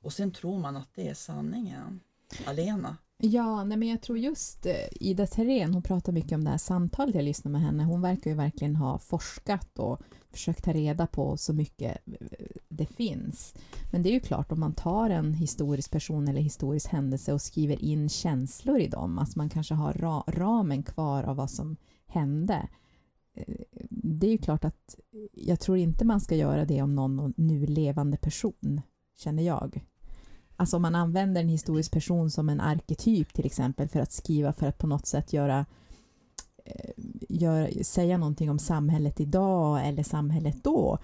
och 0.00 0.12
sen 0.12 0.30
tror 0.30 0.58
man 0.58 0.76
att 0.76 0.94
det 0.94 1.08
är 1.08 1.14
sanningen 1.14 2.00
alena. 2.46 2.96
Ja, 3.18 3.64
nej 3.64 3.78
men 3.78 3.88
jag 3.88 4.02
tror 4.02 4.18
just 4.18 4.66
eh, 4.66 4.74
Ida 4.90 5.26
Terén, 5.26 5.74
hon 5.74 5.82
pratar 5.82 6.12
mycket 6.12 6.32
om 6.32 6.44
det 6.44 6.50
här 6.50 6.58
samtalet 6.58 7.14
jag 7.14 7.24
lyssnade 7.24 7.52
med 7.52 7.62
henne. 7.62 7.84
Hon 7.84 8.00
verkar 8.00 8.30
ju 8.30 8.36
verkligen 8.36 8.76
ha 8.76 8.98
forskat 8.98 9.78
och 9.78 10.00
försökt 10.30 10.64
ta 10.64 10.72
reda 10.72 11.06
på 11.06 11.36
så 11.36 11.52
mycket 11.52 11.98
eh, 12.06 12.46
det 12.68 12.86
finns. 12.86 13.54
Men 13.92 14.02
det 14.02 14.08
är 14.08 14.12
ju 14.12 14.20
klart 14.20 14.52
om 14.52 14.60
man 14.60 14.74
tar 14.74 15.10
en 15.10 15.34
historisk 15.34 15.90
person 15.90 16.28
eller 16.28 16.40
historisk 16.40 16.88
händelse 16.88 17.32
och 17.32 17.42
skriver 17.42 17.84
in 17.84 18.08
känslor 18.08 18.80
i 18.80 18.88
dem, 18.88 19.18
alltså 19.18 19.38
man 19.38 19.50
kanske 19.50 19.74
har 19.74 19.92
ra 19.92 20.24
ramen 20.26 20.82
kvar 20.82 21.22
av 21.22 21.36
vad 21.36 21.50
som 21.50 21.76
hände. 22.06 22.68
Eh, 23.34 23.54
det 23.90 24.26
är 24.26 24.30
ju 24.30 24.38
klart 24.38 24.64
att 24.64 24.96
jag 25.32 25.60
tror 25.60 25.78
inte 25.78 26.04
man 26.04 26.20
ska 26.20 26.36
göra 26.36 26.64
det 26.64 26.82
om 26.82 26.94
någon 26.94 27.34
nu 27.36 27.66
levande 27.66 28.16
person, 28.16 28.80
känner 29.16 29.42
jag. 29.42 29.84
Alltså 30.56 30.76
om 30.76 30.82
man 30.82 30.94
använder 30.94 31.40
en 31.40 31.48
historisk 31.48 31.92
person 31.92 32.30
som 32.30 32.48
en 32.48 32.60
arketyp 32.60 33.32
till 33.34 33.46
exempel 33.46 33.88
för 33.88 34.00
att 34.00 34.12
skriva 34.12 34.52
för 34.52 34.66
att 34.66 34.78
på 34.78 34.86
något 34.86 35.06
sätt 35.06 35.32
göra 35.32 35.66
eh, 36.64 36.90
gör, 37.28 37.82
säga 37.82 38.18
någonting 38.18 38.50
om 38.50 38.58
samhället 38.58 39.20
idag 39.20 39.88
eller 39.88 40.02
samhället 40.02 40.64
då, 40.64 40.98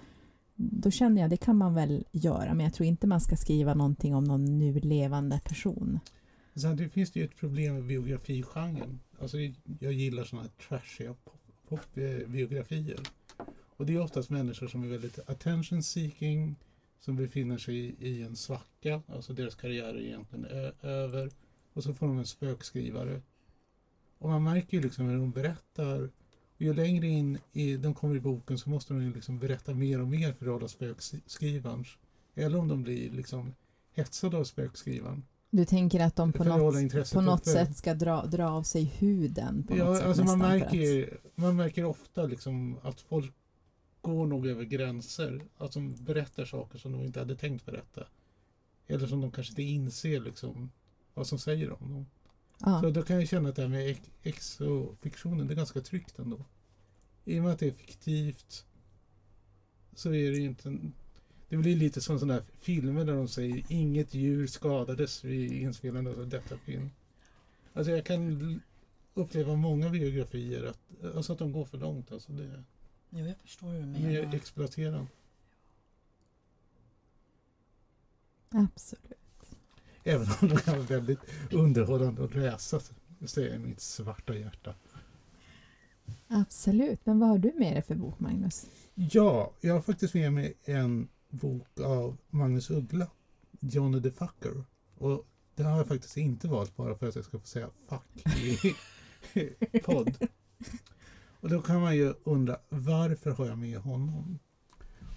då 0.55 0.91
känner 0.91 1.21
jag 1.21 1.29
det 1.29 1.37
kan 1.37 1.57
man 1.57 1.73
väl 1.73 2.05
göra, 2.11 2.53
men 2.53 2.63
jag 2.63 2.73
tror 2.73 2.87
inte 2.87 3.07
man 3.07 3.21
ska 3.21 3.35
skriva 3.35 3.73
någonting 3.73 4.15
om 4.15 4.23
någon 4.23 4.57
nu 4.59 4.79
levande 4.79 5.39
person. 5.45 5.99
Samtidigt 6.55 6.93
finns 6.93 7.11
det 7.11 7.19
ju 7.19 7.25
ett 7.25 7.35
problem 7.35 7.73
med 7.73 7.83
biografigenren. 7.83 8.99
Alltså, 9.21 9.37
jag 9.79 9.93
gillar 9.93 10.23
sådana 10.23 10.47
här 10.47 10.67
trashiga 10.67 11.15
popbiografier. 11.69 12.99
Eh, 13.39 13.45
Och 13.77 13.85
det 13.85 13.93
är 13.93 13.99
oftast 14.01 14.29
människor 14.29 14.67
som 14.67 14.83
är 14.83 14.87
väldigt 14.87 15.19
attention 15.29 15.83
seeking, 15.83 16.55
som 17.01 17.15
befinner 17.15 17.57
sig 17.57 17.75
i, 17.75 18.07
i 18.07 18.23
en 18.23 18.35
svacka, 18.35 19.01
alltså 19.07 19.33
deras 19.33 19.55
karriär 19.55 19.93
är 19.93 20.01
egentligen 20.01 20.45
över. 20.81 21.31
Och 21.73 21.83
så 21.83 21.93
får 21.93 22.07
de 22.07 22.17
en 22.17 22.25
spökskrivare. 22.25 23.21
Och 24.17 24.29
man 24.29 24.43
märker 24.43 24.77
ju 24.77 24.83
liksom 24.83 25.05
hur 25.05 25.17
de 25.17 25.31
berättar. 25.31 26.01
Och 26.01 26.61
ju 26.61 26.73
längre 26.73 27.07
in 27.07 27.37
i, 27.53 27.77
de 27.77 27.93
kommer 27.93 28.15
i 28.15 28.19
boken 28.19 28.57
så 28.57 28.69
måste 28.69 28.93
de 28.93 29.11
liksom 29.11 29.39
berätta 29.39 29.73
mer 29.73 30.01
och 30.01 30.07
mer 30.07 30.33
för 30.33 30.45
att 30.45 30.51
hålla 30.51 30.67
spökskrivarens. 30.67 31.87
Eller 32.35 32.57
om 32.59 32.67
de 32.67 32.83
blir 32.83 33.11
liksom 33.11 33.53
hetsade 33.93 34.37
av 34.37 34.43
spökskrivaren. 34.43 35.23
Du 35.49 35.65
tänker 35.65 35.99
att 35.99 36.15
de 36.15 36.33
på 36.33 36.43
något, 36.43 37.13
på 37.13 37.21
något 37.21 37.45
sätt 37.45 37.77
ska 37.77 37.93
dra, 37.93 38.25
dra 38.25 38.49
av 38.49 38.63
sig 38.63 38.83
huden? 38.83 39.63
På 39.63 39.77
ja, 39.77 39.85
något 39.85 39.97
sätt, 39.97 40.05
alltså 40.05 40.23
man 40.23 40.39
märker, 40.39 41.13
att... 41.13 41.37
man 41.37 41.55
märker 41.55 41.83
ofta 41.83 42.23
liksom 42.23 42.77
att 42.83 43.01
folk 43.01 43.33
går 44.01 44.27
nog 44.27 44.47
över 44.47 44.63
gränser. 44.63 45.41
Att 45.57 45.71
de 45.71 45.95
berättar 45.95 46.45
saker 46.45 46.79
som 46.79 46.91
de 46.91 47.01
inte 47.01 47.19
hade 47.19 47.35
tänkt 47.35 47.65
berätta. 47.65 48.07
Eller 48.87 49.07
som 49.07 49.21
de 49.21 49.31
kanske 49.31 49.51
inte 49.51 49.63
inser 49.63 50.19
liksom, 50.19 50.71
vad 51.13 51.27
som 51.27 51.39
säger 51.39 51.83
om 51.83 51.93
dem. 51.93 52.05
Ja. 52.59 52.81
Så 52.81 52.89
då 52.89 53.03
kan 53.03 53.15
jag 53.15 53.27
känna 53.27 53.49
att 53.49 53.55
det 53.55 53.61
här 53.61 53.69
med 53.69 53.97
exofiktionen, 54.23 55.47
det 55.47 55.53
är 55.53 55.55
ganska 55.55 55.81
tryggt 55.81 56.19
ändå. 56.19 56.45
I 57.25 57.39
och 57.39 57.43
med 57.43 57.53
att 57.53 57.59
det 57.59 57.67
är 57.67 57.71
fiktivt 57.71 58.65
så 59.93 60.09
är 60.09 60.31
det 60.31 60.37
ju 60.37 60.45
inte 60.45 60.91
det 61.51 61.57
blir 61.57 61.75
lite 61.75 62.01
som 62.01 62.19
sådana 62.19 62.33
här 62.33 62.43
filmer 62.59 63.05
där 63.05 63.13
de 63.13 63.27
säger 63.27 63.63
inget 63.69 64.13
djur 64.13 64.47
skadades 64.47 65.23
vid 65.23 65.51
inspelandet 65.51 66.17
av 66.17 66.27
detta 66.29 66.57
film. 66.57 66.89
Alltså 67.73 67.91
jag 67.91 68.05
kan 68.05 68.61
uppleva 69.13 69.55
många 69.55 69.89
biografier 69.89 70.63
att, 70.63 71.05
alltså 71.15 71.33
att 71.33 71.39
de 71.39 71.51
går 71.51 71.65
för 71.65 71.77
långt. 71.77 72.11
Alltså 72.11 72.31
det, 72.31 72.63
jo, 73.11 73.25
jag 73.25 73.37
förstår 73.37 73.67
hur 73.67 73.79
du 73.79 73.85
menar. 73.85 73.99
Mer 73.99 74.35
exploaterande. 74.35 75.07
Absolut. 78.49 79.17
Även 80.03 80.27
om 80.41 80.47
de 80.47 80.57
kan 80.57 80.77
vara 80.77 80.87
väldigt 80.87 81.19
underhållande 81.51 82.23
att 82.23 82.35
läsa, 82.35 82.81
säger 83.25 83.59
mitt 83.59 83.79
svarta 83.79 84.35
hjärta. 84.35 84.75
Absolut. 86.27 87.05
Men 87.05 87.19
vad 87.19 87.29
har 87.29 87.37
du 87.37 87.53
med 87.53 87.73
dig 87.73 87.81
för 87.81 87.95
bok, 87.95 88.19
Magnus? 88.19 88.65
Ja, 88.95 89.53
jag 89.61 89.73
har 89.73 89.81
faktiskt 89.81 90.13
med 90.13 90.33
mig 90.33 90.53
en 90.63 91.07
bok 91.29 91.79
av 91.79 92.17
Magnus 92.29 92.69
Uggla, 92.69 93.07
Johnny 93.59 94.01
the 94.01 94.11
Fucker. 94.11 94.63
Och 94.97 95.25
det 95.55 95.63
har 95.63 95.77
jag 95.77 95.87
faktiskt 95.87 96.17
inte 96.17 96.47
valt 96.47 96.75
bara 96.75 96.95
för 96.95 97.07
att 97.07 97.15
jag 97.15 97.25
ska 97.25 97.39
få 97.39 97.47
säga 97.47 97.69
fuck 97.89 98.37
i 99.33 99.79
podd. 99.83 100.27
Och 101.41 101.49
då 101.49 101.61
kan 101.61 101.81
man 101.81 101.95
ju 101.95 102.13
undra 102.23 102.59
varför 102.69 103.31
har 103.31 103.47
jag 103.47 103.57
med 103.57 103.77
honom? 103.77 104.39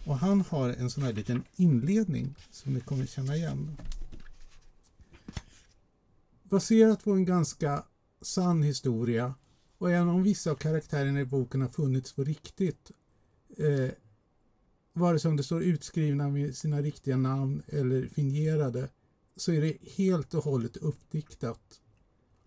Och 0.06 0.18
han 0.18 0.40
har 0.40 0.68
en 0.68 0.90
sån 0.90 1.04
här 1.04 1.12
liten 1.12 1.44
inledning 1.56 2.34
som 2.50 2.74
ni 2.74 2.80
kommer 2.80 3.06
känna 3.06 3.36
igen. 3.36 3.76
Baserat 6.42 7.04
på 7.04 7.12
en 7.12 7.24
ganska 7.24 7.84
sann 8.22 8.62
historia 8.62 9.34
och 9.78 9.90
även 9.90 10.08
om 10.08 10.22
vissa 10.22 10.50
av 10.50 10.54
karaktärerna 10.54 11.20
i 11.20 11.24
boken 11.24 11.60
har 11.60 11.68
funnits 11.68 12.12
på 12.12 12.24
riktigt 12.24 12.90
eh, 13.56 13.90
vare 14.92 15.18
sig 15.18 15.28
om 15.28 15.36
det 15.36 15.42
står 15.42 15.62
utskrivna 15.62 16.28
med 16.28 16.56
sina 16.56 16.82
riktiga 16.82 17.16
namn 17.16 17.62
eller 17.66 18.08
fingerade 18.08 18.88
så 19.36 19.52
är 19.52 19.60
det 19.60 19.76
helt 19.96 20.34
och 20.34 20.44
hållet 20.44 20.76
uppdiktat 20.76 21.80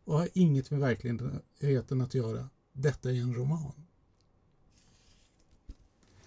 och 0.03 0.17
har 0.17 0.29
inget 0.33 0.71
med 0.71 0.79
verkligheten 0.79 2.01
att 2.01 2.13
göra. 2.13 2.49
Detta 2.79 3.11
är 3.11 3.21
en 3.21 3.35
roman. 3.35 3.73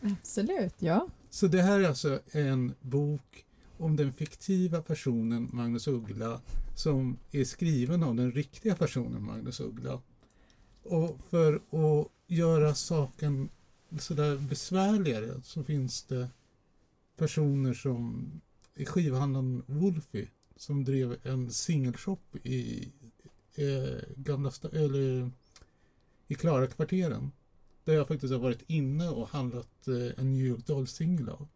Absolut, 0.01 0.75
ja. 0.79 1.09
Så 1.31 1.47
det 1.47 1.63
här 1.63 1.81
är 1.81 1.89
alltså 1.89 2.21
en 2.31 2.75
bok 2.81 3.47
om 3.79 3.97
den 3.97 4.13
fiktiva 4.13 4.83
personen 4.83 5.51
Magnus 5.53 5.89
Uggla 5.89 6.41
som 6.75 7.19
är 7.31 7.45
skriven 7.45 8.03
av 8.03 8.15
den 8.15 8.33
riktiga 8.33 8.77
personen 8.77 9.25
Magnus 9.25 9.61
Uggla. 9.61 10.01
Och 10.83 11.19
för 11.29 11.55
att 11.55 12.09
göra 12.27 12.75
saken 12.75 13.49
sådär 13.99 14.37
besvärligare 14.37 15.43
så 15.43 15.65
finns 15.65 16.03
det 16.03 16.29
personer 17.17 17.75
som 17.75 18.31
i 18.75 18.85
skivhandlaren 18.85 19.63
Wolfie 19.67 20.29
som 20.57 20.85
drev 20.85 21.17
en 21.23 21.51
singelshop 21.51 22.37
i 22.43 22.93
eh, 23.55 23.99
gamla 24.17 24.53
eller 24.73 25.31
i 26.31 26.35
Klara-kvarteren. 26.35 27.33
Där 27.85 27.95
jag 27.95 28.09
faktiskt 28.09 28.33
har 28.33 28.41
varit 28.41 28.63
inne 28.67 29.09
och 29.09 29.29
handlat 29.29 29.89
eh, 29.89 30.21
en 30.21 30.33
New 30.33 30.47
York 30.47 30.67
Dolls-singel 30.67 31.29
av. 31.29 31.49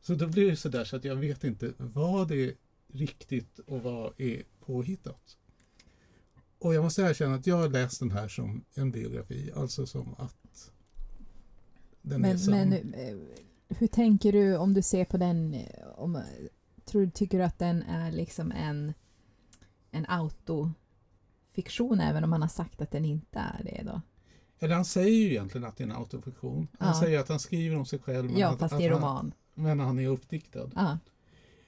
Så 0.00 0.14
då 0.14 0.26
blir 0.26 0.50
det 0.50 0.56
sådär 0.56 0.84
så 0.84 0.96
att 0.96 1.04
jag 1.04 1.16
vet 1.16 1.44
inte 1.44 1.72
vad 1.78 2.28
det 2.28 2.44
är 2.44 2.54
riktigt 2.92 3.58
och 3.58 3.82
vad 3.82 4.20
är 4.20 4.42
påhittat. 4.60 5.36
Och 6.58 6.74
jag 6.74 6.84
måste 6.84 7.02
erkänna 7.02 7.34
att 7.34 7.46
jag 7.46 7.56
har 7.56 7.68
läst 7.68 8.00
den 8.00 8.10
här 8.10 8.28
som 8.28 8.64
en 8.74 8.90
biografi, 8.90 9.50
alltså 9.54 9.86
som 9.86 10.14
att 10.18 10.70
den 12.02 12.20
men, 12.20 12.38
men 12.46 12.72
eh, 12.72 13.16
hur 13.68 13.86
tänker 13.86 14.32
du 14.32 14.56
om 14.56 14.74
du 14.74 14.82
ser 14.82 15.04
på 15.04 15.16
den, 15.16 15.54
eh, 15.54 15.88
om, 15.96 16.22
tror, 16.84 17.06
tycker 17.06 17.38
du 17.38 17.44
att 17.44 17.58
den 17.58 17.82
är 17.82 18.12
liksom 18.12 18.52
en, 18.52 18.94
en 19.90 20.06
autofiktion 21.58 22.00
även 22.00 22.24
om 22.24 22.32
han 22.32 22.42
har 22.42 22.48
sagt 22.48 22.80
att 22.80 22.90
den 22.90 23.04
inte 23.04 23.38
är 23.38 23.64
det 23.64 23.82
då? 23.82 24.00
Eller 24.58 24.74
han 24.74 24.84
säger 24.84 25.18
ju 25.18 25.30
egentligen 25.30 25.66
att 25.66 25.76
det 25.76 25.84
är 25.84 25.88
en 25.88 25.96
autofiktion. 25.96 26.68
Han 26.78 26.88
ja. 26.88 27.00
säger 27.00 27.18
att 27.18 27.28
han 27.28 27.40
skriver 27.40 27.76
om 27.76 27.86
sig 27.86 27.98
själv. 27.98 28.30
Men 28.30 28.38
ja, 28.40 28.48
att, 28.48 28.58
fast 28.58 28.72
att 28.72 28.80
det 28.80 28.86
är 28.86 28.90
roman. 28.90 29.34
Han, 29.54 29.64
men 29.64 29.80
han 29.80 29.98
är 29.98 30.08
uppdiktad. 30.08 30.70
Ja. 30.74 30.98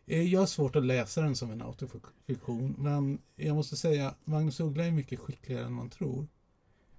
Eh, 0.07 0.23
jag 0.23 0.41
har 0.41 0.47
svårt 0.47 0.77
att 0.77 0.85
läsa 0.85 1.23
den 1.23 1.37
som 1.37 1.51
en 1.51 1.63
autofiktion 1.63 2.75
men 2.79 3.19
jag 3.37 3.57
måste 3.57 3.77
säga 3.77 4.15
Magnus 4.25 4.61
Uggla 4.61 4.85
är 4.85 4.91
mycket 4.91 5.21
skickligare 5.21 5.65
än 5.65 5.73
man 5.73 5.91
tror. 5.91 6.27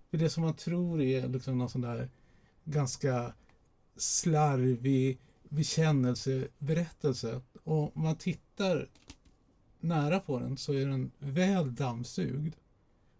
För 0.09 0.17
det 0.17 0.29
som 0.29 0.43
man 0.43 0.53
tror 0.53 1.01
är 1.01 1.27
liksom 1.27 1.57
någon 1.57 1.69
sån 1.69 1.81
där 1.81 2.09
ganska 2.63 3.33
slarvig 3.97 5.19
bekännelseberättelse. 5.49 7.41
Och 7.63 7.97
om 7.97 8.03
man 8.03 8.15
tittar 8.15 8.87
nära 9.79 10.19
på 10.19 10.39
den 10.39 10.57
så 10.57 10.73
är 10.73 10.85
den 10.85 11.11
väl 11.19 11.75
dammsugd. 11.75 12.55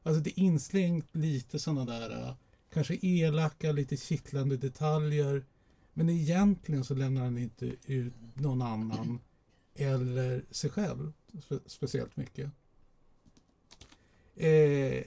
Alltså 0.04 0.22
det 0.22 0.40
är 0.40 0.44
inslängt 0.44 1.16
lite 1.16 1.60
sådana 1.60 1.86
där 1.86 2.28
eh, 2.28 2.34
kanske 2.74 2.98
elaka, 3.02 3.72
lite 3.72 3.98
kittlande 3.98 4.58
detaljer. 4.58 5.46
Men 5.94 6.10
egentligen 6.10 6.84
så 6.84 6.96
lämnar 6.96 7.24
han 7.24 7.38
inte 7.38 7.76
ut 7.86 8.14
någon 8.34 8.62
annan 8.62 9.20
eller 9.76 10.46
sig 10.52 10.70
själv 10.70 11.14
spe 11.44 11.60
speciellt 11.66 12.18
mycket. 12.18 12.52
Eh, 14.36 15.04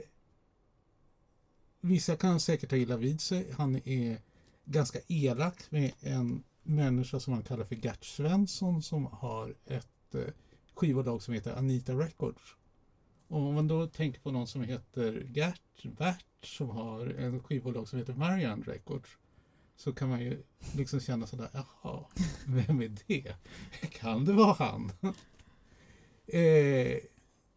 vissa 1.80 2.16
kan 2.16 2.40
säkert 2.40 2.70
ta 2.70 2.76
illa 2.76 2.96
vid 2.96 3.20
sig. 3.20 3.52
Han 3.52 3.88
är 3.88 4.18
ganska 4.64 4.98
elak 5.08 5.70
med 5.70 5.92
en 6.00 6.42
människa 6.62 7.20
som 7.20 7.32
han 7.32 7.42
kallar 7.42 7.64
för 7.64 7.74
Gert 7.74 8.04
Svensson 8.04 8.82
som 8.82 9.06
har 9.06 9.54
ett 9.66 10.14
eh, 10.14 10.20
skivbolag 10.74 11.22
som 11.22 11.34
heter 11.34 11.56
Anita 11.56 11.92
Records. 11.92 12.56
Och 13.28 13.40
om 13.40 13.54
man 13.54 13.68
då 13.68 13.86
tänker 13.86 14.20
på 14.20 14.30
någon 14.30 14.46
som 14.46 14.62
heter 14.62 15.26
Gert, 15.34 15.82
Bert 15.82 16.24
som 16.42 16.70
har 16.70 17.06
en 17.06 17.42
skivbolag 17.42 17.88
som 17.88 17.98
heter 17.98 18.14
Marian 18.14 18.62
Records 18.62 19.18
så 19.76 19.92
kan 19.92 20.08
man 20.08 20.20
ju 20.20 20.42
liksom 20.76 21.00
känna 21.00 21.26
sådär, 21.26 21.48
jaha, 21.52 22.04
vem 22.46 22.82
är 22.82 22.96
det? 23.06 23.34
Kan 23.90 24.24
det 24.24 24.32
vara 24.32 24.52
han? 24.52 24.92
eh, 26.26 26.98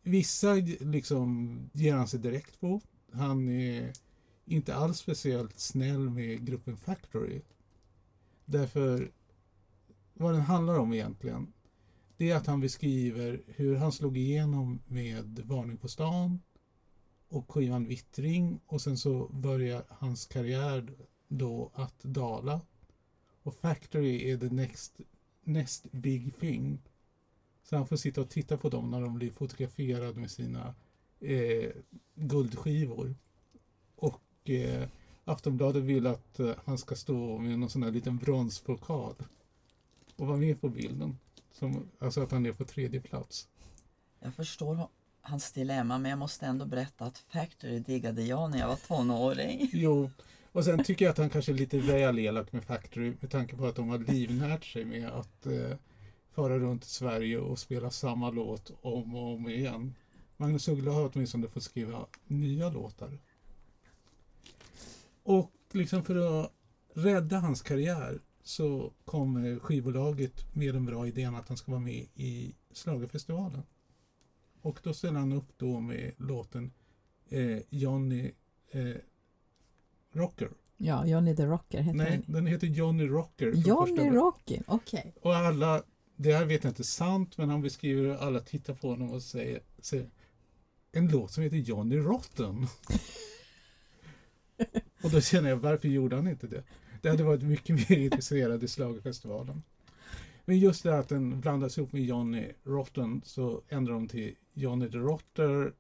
vissa 0.01 0.53
liksom 0.79 1.59
ger 1.73 1.95
han 1.95 2.07
sig 2.07 2.19
direkt 2.19 2.59
på. 2.59 2.81
Han 3.11 3.49
är 3.49 3.93
inte 4.45 4.75
alls 4.75 4.97
speciellt 4.97 5.59
snäll 5.59 6.09
med 6.09 6.45
gruppen 6.45 6.77
Factory. 6.77 7.41
Därför, 8.45 9.11
vad 10.13 10.33
den 10.33 10.41
handlar 10.41 10.79
om 10.79 10.93
egentligen, 10.93 11.53
det 12.17 12.31
är 12.31 12.35
att 12.35 12.47
han 12.47 12.59
beskriver 12.59 13.41
hur 13.47 13.75
han 13.75 13.91
slog 13.91 14.17
igenom 14.17 14.79
med 14.87 15.39
Varning 15.45 15.77
på 15.77 15.87
stan 15.87 16.41
och 17.29 17.51
skivan 17.51 17.85
Vittring 17.85 18.59
och 18.65 18.81
sen 18.81 18.97
så 18.97 19.27
börjar 19.27 19.83
hans 19.89 20.25
karriär 20.25 20.87
då 21.27 21.71
att 21.73 21.99
dala. 22.03 22.61
Och 23.43 23.55
Factory 23.55 24.31
är 24.31 24.37
the 24.37 24.49
next, 24.49 25.01
next 25.43 25.91
big 25.91 26.39
thing. 26.39 26.79
Så 27.63 27.75
han 27.75 27.87
får 27.87 27.95
sitta 27.95 28.21
och 28.21 28.29
titta 28.29 28.57
på 28.57 28.69
dem 28.69 28.91
när 28.91 29.01
de 29.01 29.13
blir 29.13 29.31
fotograferade 29.31 30.19
med 30.19 30.31
sina 30.31 30.75
eh, 31.19 31.71
guldskivor. 32.15 33.15
Och 33.95 34.49
eh, 34.49 34.87
Aftonbladet 35.25 35.83
vill 35.83 36.07
att 36.07 36.39
eh, 36.39 36.51
han 36.65 36.77
ska 36.77 36.95
stå 36.95 37.39
med 37.39 37.59
någon 37.59 37.69
sån 37.69 37.83
här 37.83 37.91
liten 37.91 38.17
bronspokal 38.17 39.15
och 40.15 40.27
vara 40.27 40.37
med 40.37 40.61
på 40.61 40.69
bilden. 40.69 41.17
Som, 41.59 41.89
alltså 41.99 42.21
att 42.21 42.31
han 42.31 42.45
är 42.45 42.51
på 42.51 42.65
tredje 42.65 43.01
plats. 43.01 43.47
Jag 44.19 44.33
förstår 44.33 44.87
hans 45.21 45.51
dilemma 45.51 45.97
men 45.97 46.09
jag 46.09 46.19
måste 46.19 46.45
ändå 46.45 46.65
berätta 46.65 47.05
att 47.05 47.17
Factory 47.17 47.79
diggade 47.79 48.21
jag 48.23 48.51
när 48.51 48.59
jag 48.59 48.67
var 48.67 48.75
tonåring. 48.75 49.69
Jo, 49.73 50.11
och 50.51 50.65
sen 50.65 50.83
tycker 50.83 51.05
jag 51.05 51.11
att 51.11 51.17
han 51.17 51.29
kanske 51.29 51.51
är 51.51 51.55
lite 51.55 51.79
väl 51.79 52.19
elak 52.19 52.51
med 52.51 52.63
Factory 52.63 53.13
med 53.19 53.31
tanke 53.31 53.55
på 53.55 53.65
att 53.65 53.75
de 53.75 53.89
har 53.89 53.97
livnärt 53.97 54.65
sig 54.65 54.85
med 54.85 55.09
att 55.09 55.45
eh, 55.45 55.77
fara 56.31 56.59
runt 56.59 56.85
i 56.85 56.89
Sverige 56.89 57.37
och 57.37 57.59
spela 57.59 57.91
samma 57.91 58.29
låt 58.29 58.71
om 58.81 59.15
och 59.15 59.33
om 59.33 59.49
igen. 59.49 59.95
Magnus 60.37 60.67
Uggla 60.67 60.91
har 60.91 61.11
åtminstone 61.13 61.47
fått 61.47 61.63
skriva 61.63 62.05
nya 62.27 62.69
låtar. 62.69 63.19
Och 65.23 65.51
liksom 65.71 66.03
för 66.03 66.43
att 66.43 66.51
rädda 66.93 67.39
hans 67.39 67.61
karriär 67.61 68.19
så 68.47 68.93
kom 69.05 69.59
skivbolaget 69.59 70.55
med 70.55 70.73
den 70.73 70.85
bra 70.85 71.07
idén 71.07 71.35
att 71.35 71.47
han 71.47 71.57
ska 71.57 71.71
vara 71.71 71.81
med 71.81 72.07
i 72.15 72.55
Schlagerfestivalen. 72.71 73.63
Och 74.61 74.79
då 74.83 74.93
ställer 74.93 75.19
han 75.19 75.31
upp 75.31 75.57
då 75.57 75.79
med 75.79 76.11
låten 76.17 76.71
eh, 77.29 77.59
Johnny 77.69 78.31
eh, 78.71 78.95
Rocker. 80.13 80.49
Ja, 80.77 81.07
Johnny 81.07 81.35
the 81.35 81.45
Rocker 81.45 81.81
heter 81.81 81.97
Nej, 81.97 82.21
den. 82.25 82.33
den 82.33 82.47
heter 82.47 82.67
Johnny 82.67 83.07
Rocker. 83.07 83.51
Johnny. 83.51 84.09
Rocky, 84.09 84.59
okej. 84.67 85.13
Och 85.21 85.35
alla, 85.35 85.83
det 86.15 86.33
här 86.33 86.45
vet 86.45 86.63
jag 86.63 86.71
inte 86.71 86.83
sant, 86.83 87.37
men 87.37 87.49
han 87.49 87.61
beskriver 87.61 88.01
hur 88.01 88.15
alla 88.15 88.39
tittar 88.39 88.73
på 88.73 88.89
honom 88.89 89.11
och 89.11 89.23
säger, 89.23 89.61
säger 89.79 90.09
en 90.91 91.07
låt 91.07 91.31
som 91.31 91.43
heter 91.43 91.57
Johnny 91.57 91.97
Rotten. 91.97 92.67
och 95.03 95.11
då 95.11 95.21
känner 95.21 95.49
jag, 95.49 95.57
varför 95.57 95.87
gjorde 95.87 96.15
han 96.15 96.27
inte 96.27 96.47
det? 96.47 96.63
Det 97.01 97.09
hade 97.09 97.23
varit 97.23 97.43
mycket 97.43 97.89
mer 97.89 97.97
intresserad 98.03 98.63
i 98.63 98.67
Schlagerfestivalen. 98.67 99.63
Men 100.45 100.59
just 100.59 100.83
det 100.83 100.97
att 100.97 101.09
den 101.09 101.41
blandas 101.41 101.77
ihop 101.77 101.91
med 101.91 102.03
Johnny 102.03 102.51
Rotten 102.63 103.21
så 103.25 103.61
ändrar 103.69 103.93
de 103.93 104.07
till 104.07 104.35
Johnny 104.53 104.89
the 104.89 104.97
Rotter, 104.97 105.73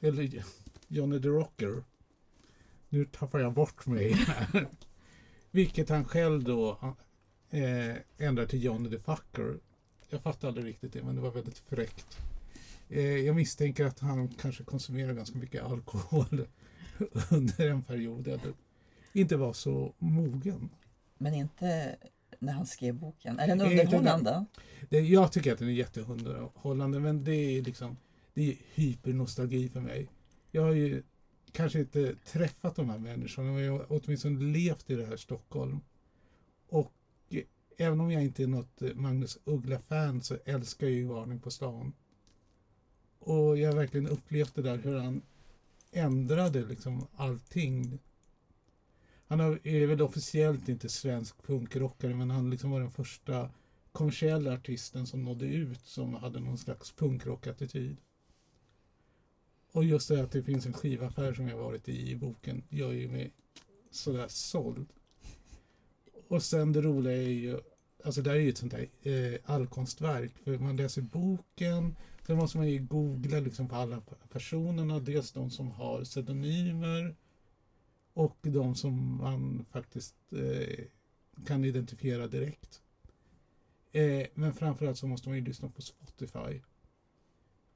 eller 0.00 0.44
Johnny 0.88 1.22
the 1.22 1.28
Rocker. 1.28 1.84
Nu 2.88 3.04
tappar 3.04 3.38
jag 3.38 3.52
bort 3.52 3.86
mig 3.86 4.12
här. 4.12 4.68
Vilket 5.50 5.88
han 5.88 6.04
själv 6.04 6.44
då 6.44 6.94
eh, 7.50 7.96
ändrar 8.18 8.46
till 8.46 8.64
Johnny 8.64 8.90
the 8.90 8.98
Fucker. 8.98 9.58
Jag 10.08 10.22
fattar 10.22 10.48
aldrig 10.48 10.66
riktigt 10.66 10.92
det, 10.92 11.02
men 11.02 11.14
det 11.14 11.20
var 11.20 11.30
väldigt 11.30 11.58
fräckt. 11.58 12.18
Eh, 12.88 13.16
jag 13.16 13.36
misstänker 13.36 13.84
att 13.84 14.00
han 14.00 14.28
kanske 14.28 14.64
konsumerar 14.64 15.12
ganska 15.12 15.38
mycket 15.38 15.62
alkohol 15.62 16.46
under 17.30 17.68
en 17.68 17.82
period 17.82 18.28
eller 18.28 18.52
inte 19.12 19.36
var 19.36 19.52
så 19.52 19.94
mogen. 19.98 20.70
Men 21.18 21.34
inte 21.34 21.96
när 22.38 22.52
han 22.52 22.66
skrev 22.66 22.94
boken. 22.94 23.38
Är 23.38 23.46
den 23.46 23.60
underhållande? 23.60 24.44
Det, 24.88 25.00
jag 25.00 25.32
tycker 25.32 25.52
att 25.52 25.58
den 25.58 25.68
är 25.68 25.72
jätteunderhållande 25.72 27.00
men 27.00 27.24
det 27.24 27.34
är 27.34 27.62
liksom 27.62 27.96
det 28.34 28.50
är 28.50 28.56
hypernostalgi 28.74 29.68
för 29.68 29.80
mig. 29.80 30.08
Jag 30.50 30.62
har 30.62 30.72
ju 30.72 31.02
kanske 31.52 31.78
inte 31.78 32.14
träffat 32.14 32.76
de 32.76 32.90
här 32.90 32.98
människorna 32.98 33.52
men 33.52 33.64
jag 33.64 33.72
har 33.72 33.86
åtminstone 33.88 34.44
levt 34.44 34.90
i 34.90 34.94
det 34.94 35.06
här 35.06 35.16
Stockholm. 35.16 35.80
Och 36.68 36.92
även 37.78 38.00
om 38.00 38.10
jag 38.10 38.22
inte 38.22 38.42
är 38.42 38.46
något 38.46 38.80
Magnus 38.94 39.38
Uggla-fan 39.44 40.22
så 40.22 40.36
älskar 40.44 40.86
jag 40.86 40.96
ju 40.96 41.04
Varning 41.04 41.40
på 41.40 41.50
stan. 41.50 41.92
Och 43.18 43.58
jag 43.58 43.68
har 43.68 43.76
verkligen 43.76 44.08
upplevt 44.08 44.54
det 44.54 44.62
där 44.62 44.78
hur 44.78 44.98
han 44.98 45.22
ändrade 45.92 46.64
liksom 46.64 47.06
allting. 47.16 47.98
Han 49.32 49.40
är 49.40 49.86
väl 49.86 50.02
officiellt 50.02 50.68
inte 50.68 50.88
svensk 50.88 51.42
punkrockare 51.42 52.14
men 52.14 52.30
han 52.30 52.50
liksom 52.50 52.70
var 52.70 52.80
den 52.80 52.90
första 52.90 53.50
kommersiella 53.92 54.52
artisten 54.52 55.06
som 55.06 55.22
nådde 55.22 55.46
ut 55.46 55.80
som 55.80 56.14
hade 56.14 56.40
någon 56.40 56.58
slags 56.58 56.92
punkrockattityd. 56.92 57.96
Och 59.72 59.84
just 59.84 60.08
det 60.08 60.22
att 60.22 60.32
det 60.32 60.42
finns 60.42 60.66
en 60.66 60.72
skivaffär 60.72 61.34
som 61.34 61.48
jag 61.48 61.56
varit 61.56 61.88
i 61.88 62.10
i 62.10 62.16
boken 62.16 62.62
gör 62.68 62.92
ju 62.92 63.08
mig 63.08 63.32
sådär 63.90 64.28
såld. 64.28 64.86
Och 66.28 66.42
sen 66.42 66.72
det 66.72 66.80
roliga 66.80 67.16
är 67.16 67.28
ju, 67.28 67.60
alltså 68.04 68.22
det 68.22 68.30
här 68.30 68.36
är 68.36 68.40
ju 68.40 68.48
ett 68.48 68.58
sånt 68.58 68.72
där 68.72 68.88
eh, 69.12 69.38
allkonstverk 69.44 70.32
för 70.44 70.58
man 70.58 70.76
läser 70.76 71.02
boken, 71.02 71.96
sen 72.26 72.36
måste 72.36 72.58
man 72.58 72.68
ju 72.68 72.78
googla 72.78 73.40
liksom 73.40 73.68
på 73.68 73.76
alla 73.76 74.02
personerna, 74.28 74.98
dels 74.98 75.32
de 75.32 75.50
som 75.50 75.70
har 75.70 76.04
pseudonymer 76.04 77.14
och 78.14 78.38
de 78.42 78.74
som 78.74 79.16
man 79.16 79.64
faktiskt 79.70 80.14
eh, 80.32 80.84
kan 81.46 81.64
identifiera 81.64 82.26
direkt. 82.26 82.82
Eh, 83.92 84.26
men 84.34 84.54
framförallt 84.54 84.98
så 84.98 85.06
måste 85.06 85.28
man 85.28 85.38
ju 85.38 85.44
lyssna 85.44 85.68
på 85.68 85.82
Spotify. 85.82 86.60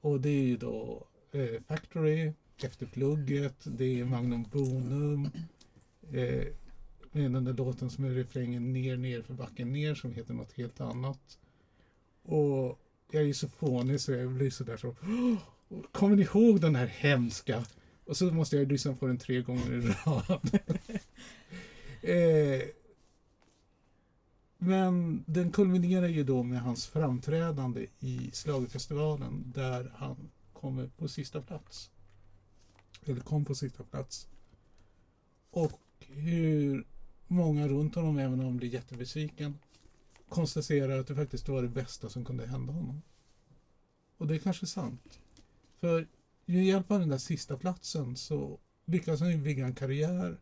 Och 0.01 0.21
det 0.21 0.29
är 0.29 0.43
ju 0.43 0.57
då 0.57 1.07
eh, 1.33 1.63
Factory, 1.67 2.33
Efter 2.63 2.87
plugget, 2.87 3.65
det 3.65 4.01
är 4.01 4.05
Magnum 4.05 4.43
Bonum. 4.53 5.29
Eh, 6.13 6.47
med 7.13 7.33
den 7.33 7.45
där 7.45 7.53
låten 7.53 7.91
som 7.91 8.05
är 8.05 8.11
refrängen 8.11 8.73
ner, 8.73 8.97
ner 8.97 9.23
för 9.23 9.35
backen 9.35 9.73
ner 9.73 9.95
som 9.95 10.13
heter 10.13 10.35
något 10.35 10.53
helt 10.53 10.81
annat. 10.81 11.39
Och 12.23 12.81
jag 13.11 13.23
är 13.23 13.27
ju 13.27 13.35
så 13.35 13.49
fånig 13.49 14.01
så 14.01 14.13
jag 14.13 14.33
blir 14.33 14.51
sådär 14.51 14.77
så 14.77 14.95
Kommer 15.93 16.17
ni 16.17 16.23
ihåg 16.23 16.61
den 16.61 16.75
här 16.75 16.87
hemska? 16.87 17.65
Och 18.07 18.17
så 18.17 18.25
måste 18.33 18.57
jag 18.57 18.73
lyssna 18.73 18.95
på 18.95 19.07
den 19.07 19.19
tre 19.19 19.43
gånger 19.43 19.73
i 19.73 19.81
rad. 19.81 20.59
eh, 22.03 22.69
men 24.59 25.25
den 25.27 25.53
kulminerar 25.53 26.09
ju 26.09 26.25
då 26.25 26.43
med 26.43 26.61
hans 26.61 26.87
framträdande 26.87 27.87
i 27.99 28.31
Schlagerfestivalen 28.33 29.53
där 29.55 29.93
han 29.95 30.31
kommer 30.53 30.87
på 30.87 31.09
sista 31.09 31.43
plats. 31.43 31.91
Eller 33.05 33.21
kom 33.21 33.45
på 33.45 33.55
sista 33.55 33.85
plats. 33.85 34.29
Och 35.51 35.81
hur 35.99 36.87
många 37.27 37.69
runt 37.69 37.95
honom, 37.95 38.19
även 38.19 38.41
om 38.41 38.47
de 38.47 38.57
blir 38.57 38.69
jättebesviken, 38.69 39.59
konstaterar 40.29 40.99
att 40.99 41.07
det 41.07 41.15
faktiskt 41.15 41.49
var 41.49 41.63
det 41.63 41.69
bästa 41.69 42.09
som 42.09 42.25
kunde 42.25 42.47
hända 42.47 42.73
honom. 42.73 43.03
Och 44.17 44.27
det 44.27 44.35
är 44.35 44.39
kanske 44.39 44.67
sant. 44.67 45.21
För 45.81 46.07
med 46.47 46.65
hjälp 46.65 46.91
av 46.91 47.01
den 47.01 47.09
där 47.09 47.19
sista 47.19 47.57
platsen 47.57 48.17
så 48.17 48.59
lyckades 48.85 49.21
han 49.21 49.31
ju 49.31 49.37
bygga 49.39 49.67
en 49.67 49.75
karriär. 49.75 50.41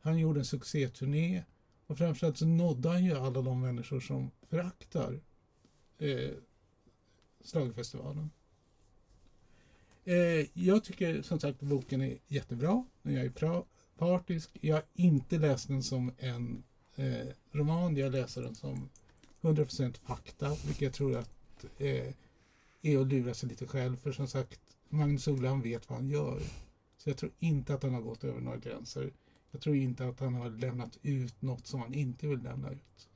Han 0.00 0.18
gjorde 0.18 0.40
en 0.40 0.44
succéturné 0.44 1.44
och 1.86 1.98
framförallt 1.98 2.38
så 2.38 2.46
nådde 2.46 2.88
han 2.88 3.04
ju 3.04 3.12
alla 3.12 3.42
de 3.42 3.60
människor 3.60 4.00
som 4.00 4.30
föraktar 4.48 5.20
eh, 5.98 6.30
Schlagerfestivalen. 7.44 8.30
Eh, 10.04 10.46
jag 10.52 10.84
tycker 10.84 11.22
som 11.22 11.40
sagt 11.40 11.62
att 11.62 11.68
boken 11.68 12.02
är 12.02 12.18
jättebra. 12.28 12.84
Jag 13.02 13.14
är 13.14 13.30
pra- 13.30 13.64
partisk. 13.98 14.50
Jag 14.60 14.74
har 14.74 14.84
inte 14.94 15.38
läst 15.38 15.68
den 15.68 15.82
som 15.82 16.12
en 16.18 16.62
eh, 16.96 17.26
roman. 17.52 17.96
Jag 17.96 18.12
läser 18.12 18.42
den 18.42 18.54
som 18.54 18.88
100% 19.40 19.96
fakta, 19.98 20.48
vilket 20.48 20.80
jag 20.80 20.92
tror 20.92 21.16
att 21.16 21.64
eh, 21.78 22.12
är 22.82 22.98
att 22.98 23.06
lura 23.06 23.34
sig 23.34 23.48
lite 23.48 23.66
själv. 23.66 23.96
För 23.96 24.12
som 24.12 24.28
sagt, 24.28 24.60
Magnus 24.88 25.28
Uggla 25.28 25.48
han 25.48 25.62
vet 25.62 25.88
vad 25.88 25.98
han 25.98 26.08
gör. 26.08 26.40
Så 26.96 27.10
jag 27.10 27.16
tror 27.16 27.32
inte 27.38 27.74
att 27.74 27.82
han 27.82 27.94
har 27.94 28.00
gått 28.00 28.24
över 28.24 28.40
några 28.40 28.58
gränser. 28.58 29.12
Jag 29.50 29.60
tror 29.60 29.76
inte 29.76 30.06
att 30.06 30.20
han 30.20 30.34
har 30.34 30.50
lämnat 30.50 30.98
ut 31.02 31.42
något 31.42 31.66
som 31.66 31.80
han 31.80 31.94
inte 31.94 32.26
vill 32.26 32.42
lämna 32.42 32.70
ut. 32.70 33.08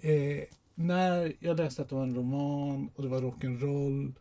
Eh, 0.00 0.44
när 0.74 1.36
jag 1.40 1.56
läste 1.56 1.82
att 1.82 1.88
det 1.88 1.94
var 1.94 2.02
en 2.02 2.16
roman 2.16 2.90
och 2.94 3.02
det 3.02 3.08
var 3.08 3.20
rock'n'roll 3.20 4.14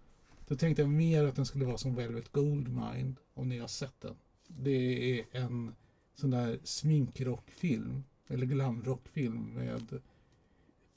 då 0.48 0.56
tänkte 0.56 0.82
jag 0.82 0.92
mer 0.92 1.24
att 1.24 1.36
den 1.36 1.46
skulle 1.46 1.66
vara 1.66 1.78
som 1.78 1.96
Velvet 1.96 2.32
Goldmine 2.32 3.16
om 3.34 3.50
ni 3.50 3.58
har 3.58 3.68
sett 3.68 4.02
den. 4.02 4.16
Det 4.48 5.20
är 5.20 5.26
en 5.32 5.76
sån 6.16 6.30
där 6.30 6.60
sminkrockfilm 6.64 8.04
eller 8.28 8.46
glamrockfilm 8.46 9.54
med 9.54 10.02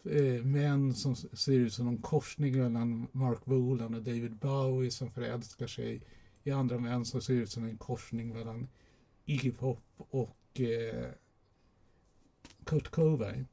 eh, 0.05 0.45
män 0.45 0.95
som 0.95 1.17
ser 1.17 1.53
ut 1.53 1.73
som 1.73 1.89
en 1.89 1.99
korsning 1.99 2.59
mellan 2.59 3.07
Mark 3.13 3.45
Bolan 3.45 3.95
och 3.95 4.03
David 4.03 4.37
Bowie 4.37 4.91
som 4.91 5.11
förälskar 5.11 5.67
sig 5.67 6.01
i 6.45 6.51
andra 6.51 6.79
män 6.79 7.05
som 7.05 7.21
ser 7.23 7.35
ut 7.35 7.51
som 7.51 7.65
en 7.65 7.77
korsning 7.77 8.29
mellan 8.29 8.69
Iggy 9.25 9.51
Pop 9.53 9.83
och 9.97 10.61
eh, 10.61 11.11
Kurt 12.65 12.89
Cobain. 12.89 13.47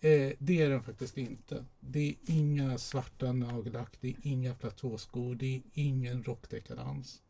Eh, 0.00 0.32
det 0.38 0.60
är 0.62 0.70
den 0.70 0.82
faktiskt 0.82 1.18
inte. 1.18 1.64
Det 1.80 2.08
är 2.08 2.14
inga 2.26 2.78
svarta 2.78 3.32
nagellack, 3.32 3.96
det 4.00 4.08
är 4.08 4.16
inga 4.22 4.54
platåskor, 4.54 5.34
det 5.34 5.56
är 5.56 5.62
ingen 5.74 6.22
rockdekadans. 6.24 7.22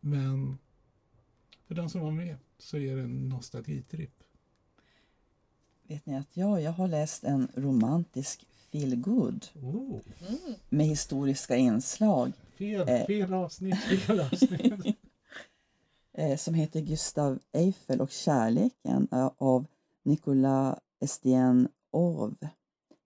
Men 0.00 0.58
för 1.66 1.74
den 1.74 1.90
som 1.90 2.00
var 2.00 2.10
med 2.10 2.36
så 2.58 2.76
är 2.76 2.96
det 2.96 3.02
en 3.02 3.28
nostalgitripp. 3.28 4.23
Vet 5.88 6.06
ni 6.06 6.16
att 6.16 6.36
jag, 6.36 6.62
jag 6.62 6.72
har 6.72 6.88
läst 6.88 7.24
en 7.24 7.48
romantisk 7.54 8.46
feelgood 8.72 9.46
Oh, 9.62 10.00
med 10.68 10.86
historiska 10.86 11.56
inslag. 11.56 12.32
fel, 12.58 12.88
Eh. 12.88 13.06
fel 13.06 13.34
avsnitt, 13.34 13.78
fel 13.78 14.20
avsnitt. 14.20 14.96
eh, 16.12 16.36
som 16.36 16.54
heter 16.54 16.80
Gustav 16.80 17.38
Eiffel 17.52 18.00
och 18.00 18.10
kärleken 18.10 19.08
eh, 19.12 19.30
av 19.38 19.66
Nicolas 20.02 20.78
Estienne 21.00 21.68
Orve, 21.90 22.48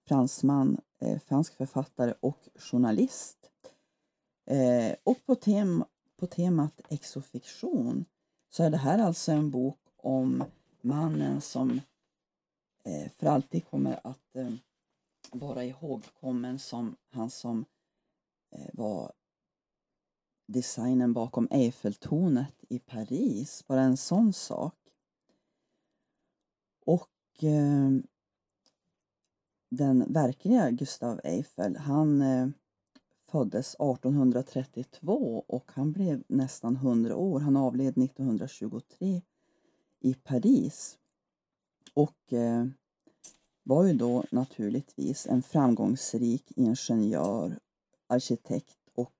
fransman, 0.09 0.81
fransk 1.27 1.57
författare 1.57 2.15
och 2.21 2.49
journalist. 2.57 3.39
Och 5.05 5.27
på, 5.27 5.35
tem 5.35 5.85
på 6.17 6.27
temat 6.27 6.81
exofiktion 6.89 8.05
så 8.51 8.63
är 8.63 8.71
det 8.71 8.77
här 8.77 8.99
alltså 8.99 9.33
en 9.33 9.51
bok 9.51 9.79
om 9.97 10.45
mannen 10.81 11.41
som 11.41 11.81
Eh, 12.89 13.11
för 13.17 13.27
alltid 13.27 13.65
kommer 13.65 14.01
att 14.05 14.37
eh, 14.37 14.53
vara 15.33 15.65
ihågkommen 15.65 16.59
som 16.59 16.97
han 17.11 17.31
som 17.31 17.65
eh, 18.51 18.71
var 18.73 19.13
designen 20.47 21.13
bakom 21.13 21.49
Eiffeltornet 21.51 22.65
i 22.69 22.79
Paris, 22.79 23.65
bara 23.67 23.81
en 23.81 23.97
sån 23.97 24.33
sak. 24.33 24.75
Och 26.87 27.11
den 29.71 30.13
verkliga 30.13 30.71
Gustav 30.71 31.21
Eiffel, 31.25 31.77
han 31.77 32.23
föddes 33.31 33.75
1832 33.75 35.45
och 35.49 35.71
han 35.75 35.93
blev 35.93 36.25
nästan 36.29 36.77
100 36.77 37.17
år. 37.17 37.41
Han 37.41 37.57
avled 37.57 37.99
1923 37.99 39.23
i 40.01 40.15
Paris. 40.15 40.98
Och 41.95 42.33
eh, 42.33 42.67
var 43.63 43.85
ju 43.85 43.93
då 43.93 44.25
naturligtvis 44.31 45.27
en 45.27 45.43
framgångsrik 45.43 46.53
ingenjör, 46.57 47.59
arkitekt 48.07 48.79
och 48.95 49.15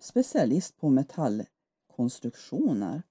specialist 0.00 0.76
på 0.76 0.90
metallkonstruktioner. 0.90 3.02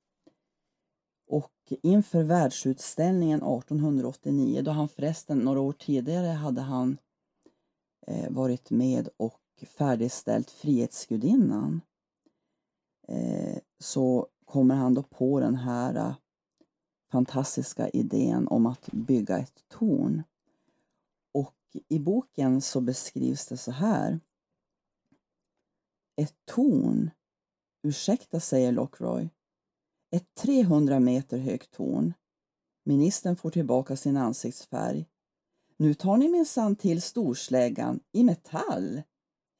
Och 1.27 1.73
inför 1.84 2.23
världsutställningen 2.23 3.39
1889, 3.39 4.62
då 4.62 4.71
han 4.71 4.89
förresten 4.89 5.39
några 5.39 5.60
år 5.60 5.73
tidigare 5.73 6.27
hade 6.27 6.62
han 6.62 6.97
eh, 8.08 8.32
varit 8.32 8.69
med 8.69 9.10
och 9.17 9.41
färdigställt 9.67 10.51
Frihetsgudinnan, 10.51 11.82
eh, 13.08 13.58
så 13.79 14.27
kommer 14.45 14.75
han 14.75 14.93
då 14.93 15.03
på 15.03 15.39
den 15.39 15.55
här 15.55 15.95
eh, 15.95 16.15
fantastiska 17.12 17.89
idén 17.89 18.48
om 18.48 18.65
att 18.65 18.91
bygga 18.91 19.38
ett 19.38 19.63
torn. 19.67 20.24
Och 21.34 21.56
i 21.88 22.00
boken 22.00 22.62
så 22.62 22.82
beskrivs 22.82 23.48
det 23.48 23.58
så 23.58 23.72
här. 23.72 24.19
Ett 26.15 26.36
torn, 26.45 27.12
ursäkta 27.84 28.39
säger 28.39 28.72
Lockroy, 28.72 29.30
ett 30.12 30.34
300 30.34 31.00
meter 31.00 31.38
högt 31.38 31.72
torn. 31.72 32.13
Ministern 32.86 33.36
får 33.36 33.50
tillbaka 33.50 33.95
sin 33.95 34.17
ansiktsfärg. 34.17 35.06
Nu 35.78 35.93
tar 35.93 36.17
ni 36.17 36.30
minsann 36.30 36.76
till 36.76 37.02
storsläggan 37.02 38.00
i 38.12 38.24
metall, 38.24 39.02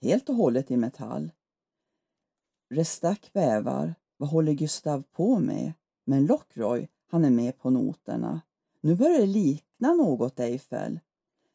helt 0.02 0.30
och 0.30 0.36
hållet 0.36 0.72
i 0.72 0.78
metall. 0.78 1.32
Restack 2.70 3.34
bävar. 3.34 3.96
Vad 4.18 4.30
håller 4.30 4.54
Gustav 4.54 5.04
på 5.12 5.40
med? 5.40 5.74
Men 6.06 6.26
Lockroy, 6.26 6.88
han 7.10 7.26
är 7.26 7.30
med 7.30 7.60
på 7.60 7.70
noterna. 7.70 8.42
Nu 8.82 8.96
börjar 8.96 9.20
det 9.20 9.26
likna 9.26 9.94
något 9.94 10.40
Eiffel. 10.40 11.00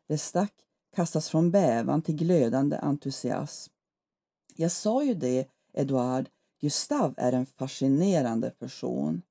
Restack 0.08 0.52
kastas 0.96 1.28
från 1.28 1.50
bävan 1.50 2.02
till 2.02 2.16
glödande 2.16 2.76
entusiasm. 2.76 3.72
Jag 4.56 4.72
sa 4.72 5.04
ju 5.04 5.14
det, 5.14 5.48
Eduard, 5.72 6.28
Gustav 6.60 7.14
är 7.16 7.32
en 7.32 7.46
fascinerande 7.46 8.50
person. 8.50 9.22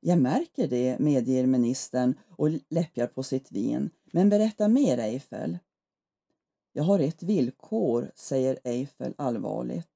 Jag 0.00 0.18
märker 0.18 0.68
det, 0.68 0.98
medger 0.98 1.46
ministern 1.46 2.14
och 2.28 2.48
läppjar 2.68 3.06
på 3.06 3.22
sitt 3.22 3.52
vin. 3.52 3.90
Men 4.12 4.28
berätta 4.28 4.68
mer, 4.68 4.98
Eiffel. 4.98 5.58
Jag 6.72 6.84
har 6.84 6.98
ett 6.98 7.22
villkor, 7.22 8.12
säger 8.14 8.58
Eiffel 8.64 9.14
allvarligt. 9.18 9.88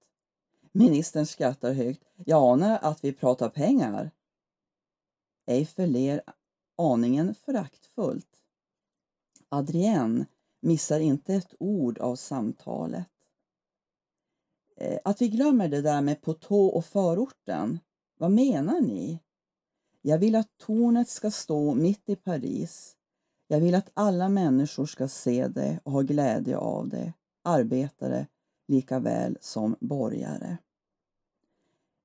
Ministern 0.73 1.27
skrattar 1.27 1.73
högt. 1.73 2.03
Jag 2.17 2.53
anar 2.53 2.79
att 2.83 3.05
vi 3.05 3.13
pratar 3.13 3.49
pengar. 3.49 4.11
Eiffel 5.49 5.91
ler 5.91 6.23
aningen 6.77 7.35
föraktfullt. 7.35 8.43
Adrienne 9.49 10.27
missar 10.61 11.01
inte 11.01 11.35
ett 11.35 11.55
ord 11.59 11.99
av 11.99 12.17
samtalet. 12.17 13.09
Eh, 14.77 14.99
att 15.05 15.23
vi 15.23 15.29
glömmer 15.29 15.69
det 15.69 15.83
där 15.83 16.01
med 16.01 16.23
på 16.23 16.35
tå 16.35 16.67
och 16.67 16.85
förorten. 16.85 17.79
Vad 18.19 18.31
menar 18.31 18.81
ni? 18.81 19.21
Jag 20.03 20.19
vill 20.19 20.35
att 20.35 20.59
tornet 20.59 21.09
ska 21.09 21.31
stå 21.31 21.75
mitt 21.75 22.09
i 22.09 22.17
Paris. 22.17 22.97
Jag 23.47 23.61
vill 23.61 23.75
att 23.75 23.91
alla 23.95 24.29
människor 24.29 24.87
ska 24.87 25.09
se 25.09 25.49
det 25.49 25.81
och 25.85 25.93
ha 25.93 26.03
glädje 26.03 26.57
av 26.57 26.89
det, 26.89 27.13
arbetare 27.43 28.27
lika 28.67 28.99
väl 28.99 29.39
som 29.41 29.77
borgare. 29.81 30.59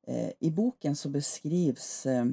Eh, 0.07 0.31
I 0.39 0.51
boken 0.51 0.95
så 0.95 1.09
beskrivs 1.09 2.05
eh, 2.05 2.25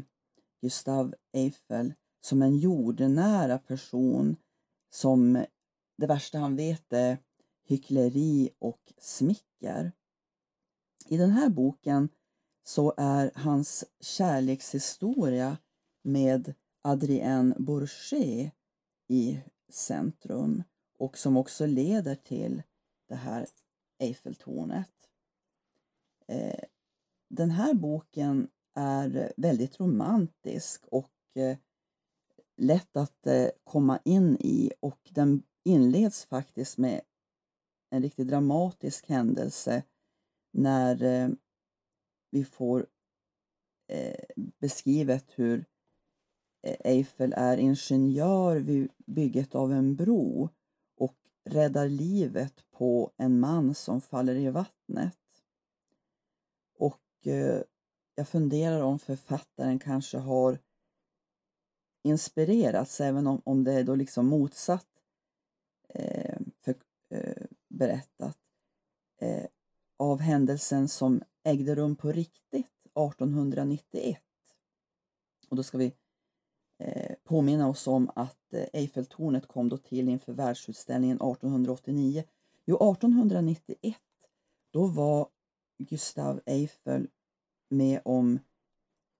Gustav 0.60 1.14
Eiffel 1.32 1.94
som 2.20 2.42
en 2.42 2.56
jordnära 2.56 3.58
person 3.58 4.36
som 4.90 5.44
det 5.98 6.06
värsta 6.06 6.38
han 6.38 6.56
vet 6.56 6.92
är 6.92 7.18
hyckleri 7.64 8.50
och 8.58 8.92
smicker. 8.98 9.92
I 11.06 11.16
den 11.16 11.30
här 11.30 11.48
boken 11.48 12.08
så 12.64 12.94
är 12.96 13.30
hans 13.34 13.84
kärlekshistoria 14.00 15.58
med 16.02 16.54
Adrienne 16.82 17.54
Bourget 17.58 18.52
i 19.08 19.40
centrum 19.68 20.62
och 20.98 21.18
som 21.18 21.36
också 21.36 21.66
leder 21.66 22.14
till 22.14 22.62
det 23.08 23.14
här 23.14 23.46
Eiffeltornet. 23.98 24.92
Eh, 26.26 26.64
den 27.28 27.50
här 27.50 27.74
boken 27.74 28.48
är 28.80 29.32
väldigt 29.36 29.80
romantisk 29.80 30.86
och 30.86 31.12
eh, 31.34 31.56
lätt 32.56 32.96
att 32.96 33.26
eh, 33.26 33.48
komma 33.64 34.00
in 34.04 34.36
i 34.40 34.72
och 34.80 35.10
den 35.10 35.42
inleds 35.64 36.24
faktiskt 36.24 36.78
med 36.78 37.00
en 37.90 38.02
riktigt 38.02 38.28
dramatisk 38.28 39.08
händelse 39.08 39.82
när 40.52 41.02
eh, 41.02 41.28
vi 42.30 42.44
får 42.44 42.86
beskrivet 44.58 45.24
hur 45.34 45.64
Eiffel 46.62 47.34
är 47.36 47.56
ingenjör 47.56 48.56
vid 48.56 48.90
bygget 49.06 49.54
av 49.54 49.72
en 49.72 49.96
bro 49.96 50.48
och 50.96 51.16
räddar 51.44 51.88
livet 51.88 52.64
på 52.70 53.12
en 53.16 53.40
man 53.40 53.74
som 53.74 54.00
faller 54.00 54.34
i 54.34 54.50
vattnet. 54.50 55.18
Och 56.78 57.26
jag 58.20 58.28
funderar 58.28 58.80
om 58.80 58.98
författaren 58.98 59.78
kanske 59.78 60.18
har 60.18 60.58
inspirerats, 62.02 63.00
även 63.00 63.26
om, 63.26 63.42
om 63.44 63.64
det 63.64 63.72
är 63.72 63.84
då 63.84 63.94
liksom 63.94 64.26
motsatt 64.26 64.86
eh, 65.88 66.38
för, 66.64 66.74
eh, 67.10 67.46
berättat, 67.68 68.38
eh, 69.20 69.44
av 69.96 70.20
händelsen 70.20 70.88
som 70.88 71.22
ägde 71.42 71.74
rum 71.74 71.96
på 71.96 72.12
riktigt 72.12 72.72
1891. 72.94 74.22
Och 75.48 75.56
då 75.56 75.62
ska 75.62 75.78
vi 75.78 75.92
eh, 76.78 77.14
påminna 77.24 77.68
oss 77.68 77.86
om 77.86 78.10
att 78.14 78.54
eh, 78.54 78.66
Eiffeltornet 78.72 79.46
kom 79.46 79.68
då 79.68 79.76
till 79.76 80.08
inför 80.08 80.32
världsutställningen 80.32 81.16
1889. 81.16 82.24
Jo, 82.64 82.92
1891 82.92 83.96
då 84.70 84.86
var 84.86 85.28
Gustav 85.78 86.40
Eiffel 86.46 87.08
med 87.70 88.00
om 88.04 88.38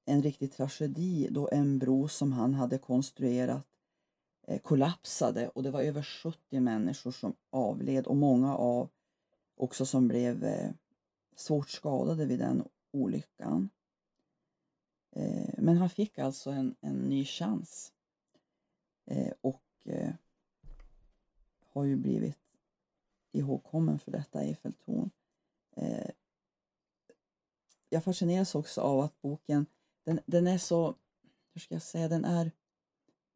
en 0.05 0.23
riktig 0.23 0.53
tragedi 0.53 1.29
då 1.31 1.49
en 1.53 1.79
bro 1.79 2.09
som 2.09 2.33
han 2.33 2.55
hade 2.55 2.79
konstruerat 2.79 3.67
eh, 4.47 4.59
kollapsade. 4.59 5.49
Och 5.49 5.63
det 5.63 5.71
var 5.71 5.83
över 5.83 6.03
70 6.03 6.61
människor 6.61 7.11
som 7.11 7.35
avled 7.51 8.07
och 8.07 8.17
många 8.17 8.57
av 8.57 8.89
också 9.57 9.87
som 9.87 10.09
blev 10.09 10.45
eh, 10.45 10.71
svårt 11.37 11.71
skadade 11.71 12.27
vid 12.27 12.39
den 12.39 12.65
olyckan. 12.91 13.71
Eh, 15.11 15.55
men 15.59 15.77
han 15.77 15.91
fick 15.91 16.19
alltså 16.19 16.51
en, 16.51 16.75
en 16.81 16.97
ny 16.97 17.25
chans. 17.25 17.93
Eh, 19.07 19.33
och 19.41 19.63
eh, 19.85 20.13
har 21.73 21.85
ju 21.85 21.97
blivit 21.97 22.39
ihågkommen 23.33 23.99
för 23.99 24.11
detta 24.11 24.43
Eiffeltorn. 24.43 25.11
Eh, 25.77 26.11
jag 27.91 28.05
fascineras 28.05 28.55
också 28.55 28.81
av 28.81 29.01
att 29.01 29.23
boken, 29.23 29.67
den, 30.05 30.21
den 30.27 30.47
är 30.47 30.59
så, 30.59 30.95
hur 31.55 31.61
ska 31.61 31.75
jag 31.75 31.83
säga, 31.83 32.09
den 32.09 32.25
är, 32.25 32.51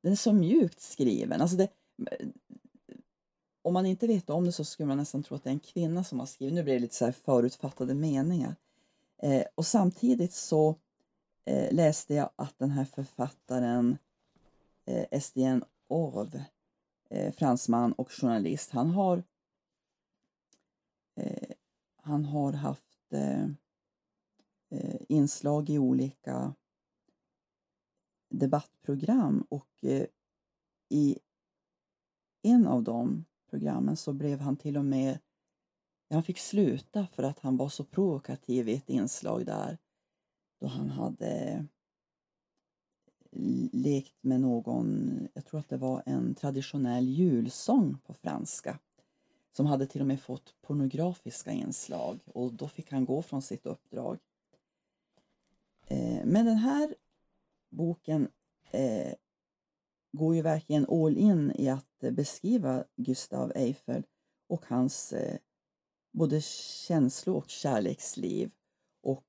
den 0.02 0.12
är 0.12 0.16
så 0.16 0.32
mjukt 0.32 0.80
skriven. 0.80 1.40
Alltså 1.40 1.56
det, 1.56 1.68
om 3.62 3.72
man 3.72 3.86
inte 3.86 4.06
vet 4.06 4.30
om 4.30 4.44
det 4.44 4.52
så 4.52 4.64
skulle 4.64 4.86
man 4.86 4.96
nästan 4.96 5.22
tro 5.22 5.36
att 5.36 5.44
det 5.44 5.50
är 5.50 5.54
en 5.54 5.60
kvinna 5.60 6.04
som 6.04 6.18
har 6.18 6.26
skrivit. 6.26 6.54
Nu 6.54 6.62
blir 6.62 6.74
det 6.74 6.80
lite 6.80 6.94
så 6.94 7.04
här 7.04 7.12
förutfattade 7.12 7.94
meningar. 7.94 8.56
Eh, 9.22 9.44
och 9.54 9.66
samtidigt 9.66 10.32
så 10.32 10.78
eh, 11.44 11.74
läste 11.74 12.14
jag 12.14 12.30
att 12.36 12.58
den 12.58 12.70
här 12.70 12.84
författaren 12.84 13.98
eh, 14.84 15.04
Estienne 15.10 15.64
Orv, 15.88 16.42
eh, 17.10 17.32
fransman 17.32 17.92
och 17.92 18.12
journalist, 18.12 18.70
han 18.70 18.90
har 18.90 19.22
eh, 21.16 21.50
han 22.04 22.24
har 22.24 22.52
haft 22.52 23.12
eh, 23.12 23.46
Eh, 24.70 24.96
inslag 25.08 25.70
i 25.70 25.78
olika 25.78 26.54
debattprogram 28.30 29.46
och 29.48 29.84
eh, 29.84 30.06
i 30.88 31.18
en 32.42 32.66
av 32.66 32.82
de 32.82 33.24
programmen 33.50 33.96
så 33.96 34.12
blev 34.12 34.40
han 34.40 34.56
till 34.56 34.76
och 34.76 34.84
med 34.84 35.18
han 36.10 36.22
fick 36.22 36.38
sluta 36.38 37.06
för 37.06 37.22
att 37.22 37.40
han 37.40 37.56
var 37.56 37.68
så 37.68 37.84
provokativ 37.84 38.68
i 38.68 38.74
ett 38.74 38.90
inslag 38.90 39.46
där 39.46 39.78
då 40.60 40.66
han 40.66 40.90
hade 40.90 41.66
lekt 43.72 44.16
med 44.20 44.40
någon, 44.40 45.28
jag 45.34 45.44
tror 45.44 45.60
att 45.60 45.68
det 45.68 45.76
var 45.76 46.02
en 46.06 46.34
traditionell 46.34 47.08
julsång 47.08 47.98
på 48.04 48.14
franska 48.14 48.78
som 49.52 49.66
hade 49.66 49.86
till 49.86 50.00
och 50.00 50.06
med 50.06 50.20
fått 50.20 50.54
pornografiska 50.62 51.52
inslag 51.52 52.20
och 52.26 52.54
då 52.54 52.68
fick 52.68 52.90
han 52.90 53.04
gå 53.04 53.22
från 53.22 53.42
sitt 53.42 53.66
uppdrag. 53.66 54.18
Eh, 55.86 56.24
men 56.24 56.46
den 56.46 56.56
här 56.56 56.94
boken 57.70 58.28
eh, 58.70 59.14
går 60.12 60.34
ju 60.34 60.42
verkligen 60.42 60.86
all 60.88 61.16
in 61.16 61.52
i 61.54 61.68
att 61.68 61.98
beskriva 61.98 62.84
Gustav 62.96 63.52
Eiffel 63.54 64.06
och 64.48 64.66
hans 64.66 65.12
eh, 65.12 65.38
både 66.12 66.40
känslo 66.40 67.34
och 67.34 67.48
kärleksliv. 67.48 68.50
Och 69.02 69.24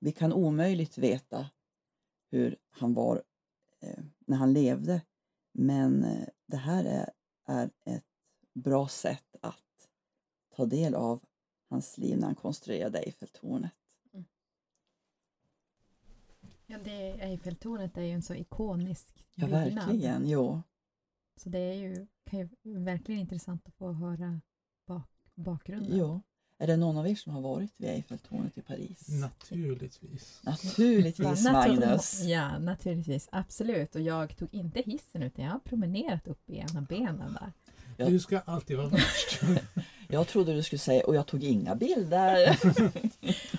vi 0.00 0.12
kan 0.12 0.32
omöjligt 0.32 0.98
veta 0.98 1.50
hur 2.30 2.56
han 2.70 2.94
var 2.94 3.22
när 4.18 4.36
han 4.36 4.52
levde. 4.52 5.02
Men 5.52 6.06
det 6.46 6.56
här 6.56 6.84
är, 6.84 7.10
är 7.46 7.70
ett 7.84 8.04
bra 8.54 8.88
sätt 8.88 9.36
att 9.40 9.88
ta 10.56 10.66
del 10.66 10.94
av 10.94 11.24
hans 11.68 11.98
liv 11.98 12.18
när 12.18 12.26
han 12.26 12.34
konstruerade 12.34 12.98
Eiffeltornet. 12.98 13.81
Ja, 16.72 16.78
det, 16.84 17.10
Eiffeltornet 17.20 17.96
är 17.96 18.02
ju 18.02 18.10
en 18.10 18.22
så 18.22 18.34
ikonisk 18.34 19.24
Ja, 19.34 19.46
byggnad. 19.46 19.74
verkligen. 19.74 20.28
Jo. 20.28 20.62
Så 21.40 21.48
det 21.48 21.58
är 21.58 21.74
ju, 21.74 22.06
kan 22.30 22.38
ju 22.40 22.48
verkligen 22.64 23.20
intressant 23.20 23.66
att 23.68 23.74
få 23.74 23.92
höra 23.92 24.40
bak, 24.86 25.08
bakgrunden. 25.34 25.96
jo. 25.98 26.20
Är 26.58 26.66
det 26.66 26.76
någon 26.76 26.96
av 26.98 27.08
er 27.08 27.14
som 27.14 27.32
har 27.32 27.40
varit 27.40 27.72
vid 27.76 27.90
Eiffeltornet 27.90 28.58
i 28.58 28.62
Paris? 28.62 29.08
Naturligtvis. 29.08 30.40
Naturligtvis 30.44 31.44
Natur- 31.44 31.52
Magnus. 31.52 32.20
Ja, 32.24 32.58
naturligtvis. 32.58 33.28
Absolut. 33.32 33.94
Och 33.94 34.00
jag 34.00 34.36
tog 34.36 34.54
inte 34.54 34.80
hissen 34.86 35.22
utan 35.22 35.44
jag 35.44 35.52
har 35.52 35.58
promenerat 35.58 36.28
upp 36.28 36.50
i 36.50 36.56
ena 36.58 36.80
benen 36.80 37.32
där. 37.40 37.52
Ja. 37.96 38.06
Du 38.08 38.18
ska 38.20 38.38
alltid 38.38 38.76
vara 38.76 38.88
värst. 38.88 39.40
Jag 40.12 40.28
trodde 40.28 40.52
du 40.54 40.62
skulle 40.62 40.78
säga 40.78 41.04
och 41.06 41.14
jag 41.14 41.26
tog 41.26 41.42
inga 41.44 41.74
bilder. 41.74 42.58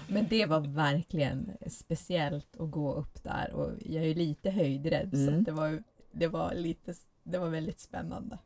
Men 0.14 0.28
det 0.28 0.46
var 0.46 0.60
verkligen 0.60 1.52
speciellt 1.68 2.58
att 2.58 2.72
gå 2.72 2.94
upp 2.94 3.24
där 3.24 3.52
och 3.54 3.72
jag 3.86 4.04
är 4.04 4.08
ju 4.08 4.14
lite 4.14 4.50
höjdrädd 4.52 5.10
så 5.12 5.18
Mm. 5.18 5.40
att 5.40 5.46
det, 5.46 5.52
var, 5.52 5.84
det, 6.12 6.28
var 6.28 6.54
lite, 6.56 6.94
det 7.24 7.38
var 7.38 7.50
väldigt 7.50 7.80
spännande 7.80 8.38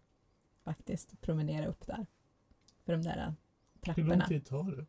faktiskt 0.64 1.14
att 1.14 1.22
promenera 1.22 1.68
upp 1.68 1.88
där. 1.88 2.06
För 2.86 2.92
de 2.94 3.02
där 3.02 3.16
Hur 3.16 3.24
lång 3.24 3.36
trapporna. 3.96 4.28
tid 4.28 4.46
tar 4.46 4.72
det? 4.72 4.86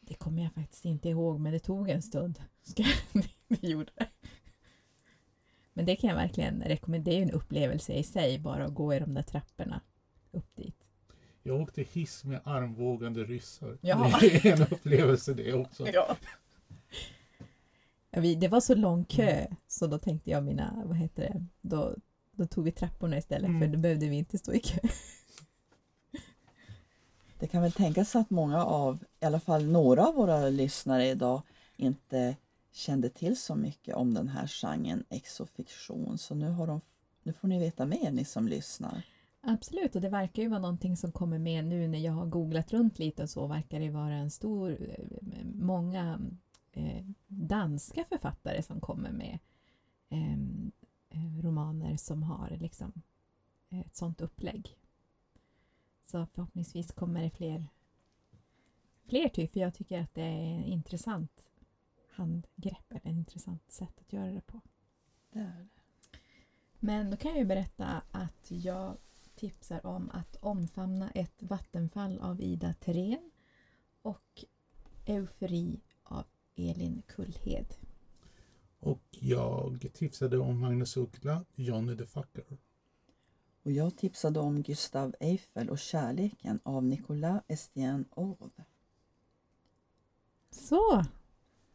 Det 0.00 0.14
kommer 0.14 0.42
jag 0.42 0.52
faktiskt 0.52 0.84
inte 0.84 1.08
ihåg 1.08 1.40
men 1.40 1.52
det 1.52 1.58
tog 1.58 1.90
en 1.90 2.02
stund. 2.02 2.40
Ska 2.62 2.84
det 3.48 3.68
gjorde 3.68 3.90
det. 3.96 4.06
Men 5.72 5.86
det 5.86 5.96
kan 5.96 6.10
jag 6.10 6.16
verkligen 6.16 6.62
rekommendera. 6.62 7.12
Det 7.14 7.16
är 7.16 7.18
ju 7.18 7.22
en 7.22 7.30
upplevelse 7.30 7.92
i 7.92 8.02
sig 8.02 8.38
bara 8.38 8.64
att 8.64 8.74
gå 8.74 8.94
i 8.94 8.98
de 8.98 9.14
där 9.14 9.22
trapporna 9.22 9.80
upp 10.30 10.56
dit. 10.56 10.83
Jag 11.46 11.60
åkte 11.60 11.82
hiss 11.82 12.24
med 12.24 12.40
armvågande 12.44 13.24
ryssar. 13.24 13.78
Jaha. 13.80 14.18
Det 14.20 14.44
är 14.44 14.52
en 14.52 14.62
upplevelse 14.62 15.34
det 15.34 15.52
också. 15.52 15.86
Ja. 15.88 16.16
Vi, 18.10 18.34
det 18.34 18.48
var 18.48 18.60
så 18.60 18.74
lång 18.74 19.04
kö 19.04 19.46
så 19.68 19.86
då 19.86 19.98
tänkte 19.98 20.30
jag 20.30 20.44
mina, 20.44 20.82
vad 20.86 20.96
heter 20.96 21.22
det, 21.22 21.46
då, 21.60 21.94
då 22.32 22.46
tog 22.46 22.64
vi 22.64 22.72
trapporna 22.72 23.18
istället 23.18 23.46
för 23.46 23.56
Mm. 23.56 23.72
då 23.72 23.78
behövde 23.78 24.08
vi 24.08 24.16
inte 24.16 24.38
stå 24.38 24.52
i 24.52 24.60
kö. 24.60 24.80
Det 27.38 27.46
kan 27.46 27.62
väl 27.62 27.72
tänkas 27.72 28.16
att 28.16 28.30
många 28.30 28.64
av, 28.64 29.04
i 29.20 29.24
alla 29.24 29.40
fall 29.40 29.64
några 29.64 30.06
av 30.06 30.14
våra 30.14 30.48
lyssnare 30.48 31.08
idag 31.08 31.42
inte 31.76 32.36
kände 32.72 33.08
till 33.08 33.36
så 33.40 33.54
mycket 33.54 33.94
om 33.94 34.14
den 34.14 34.28
här 34.28 34.46
genren 34.46 35.04
exofiktion. 35.10 36.18
Så 36.18 36.34
nu, 36.34 36.48
har 36.48 36.66
de, 36.66 36.80
nu 37.22 37.32
får 37.32 37.48
ni 37.48 37.58
veta 37.58 37.86
mer 37.86 38.10
ni 38.10 38.24
som 38.24 38.48
lyssnar. 38.48 39.02
Absolut, 39.46 39.94
och 39.94 40.00
det 40.00 40.08
verkar 40.08 40.42
ju 40.42 40.48
vara 40.48 40.60
någonting 40.60 40.96
som 40.96 41.12
kommer 41.12 41.38
med 41.38 41.64
nu 41.64 41.88
när 41.88 41.98
jag 41.98 42.12
har 42.12 42.26
googlat 42.26 42.72
runt 42.72 42.98
lite 42.98 43.22
och 43.22 43.30
så 43.30 43.46
verkar 43.46 43.80
det 43.80 43.90
vara 43.90 44.14
en 44.14 44.30
stor, 44.30 44.70
eh, 44.70 45.44
många 45.54 46.20
eh, 46.72 47.04
danska 47.26 48.04
författare 48.04 48.62
som 48.62 48.80
kommer 48.80 49.12
med 49.12 49.38
eh, 50.08 50.32
eh, 51.08 51.42
romaner 51.42 51.96
som 51.96 52.22
har 52.22 52.56
liksom 52.60 52.92
ett 53.70 53.96
sånt 53.96 54.20
upplägg. 54.20 54.76
Så 56.06 56.26
förhoppningsvis 56.26 56.92
kommer 56.92 57.22
det 57.22 57.30
fler, 57.30 57.66
fler 59.06 59.28
typ, 59.28 59.52
för 59.52 59.60
jag 59.60 59.74
tycker 59.74 60.00
att 60.00 60.14
det 60.14 60.22
är 60.22 60.54
en 60.54 60.64
intressant 60.64 61.44
handgrepp, 62.10 62.90
eller 62.90 63.00
ett 63.10 63.16
intressant 63.16 63.70
sätt 63.70 64.00
att 64.00 64.12
göra 64.12 64.32
det 64.32 64.46
på. 64.46 64.60
Det 65.30 65.38
är 65.38 65.44
det. 65.44 65.68
Men 66.78 67.10
då 67.10 67.16
kan 67.16 67.30
jag 67.30 67.38
ju 67.38 67.44
berätta 67.44 68.02
att 68.10 68.50
jag 68.50 68.96
tipsar 69.36 69.86
om 69.86 70.10
att 70.10 70.36
omfamna 70.40 71.10
ett 71.10 71.42
vattenfall 71.42 72.18
av 72.18 72.40
Ida 72.40 72.74
Terén 72.80 73.30
och 74.02 74.44
Eufori 75.06 75.80
av 76.02 76.24
Elin 76.56 77.02
Kullhed. 77.06 77.74
Och 78.80 79.02
jag 79.10 79.86
tipsade 79.94 80.38
om 80.38 80.60
Magnus 80.60 80.96
Uggla, 80.96 81.44
Johnny 81.54 81.96
the 81.96 82.06
Fucker. 82.06 82.44
Och 83.62 83.72
jag 83.72 83.96
tipsade 83.96 84.40
om 84.40 84.62
Gustav 84.62 85.14
Eiffel 85.20 85.70
och 85.70 85.78
kärleken 85.78 86.60
av 86.62 86.84
Nicolas 86.84 87.42
Estienne 87.48 88.04
Orv. 88.10 88.50
Så, 90.50 91.04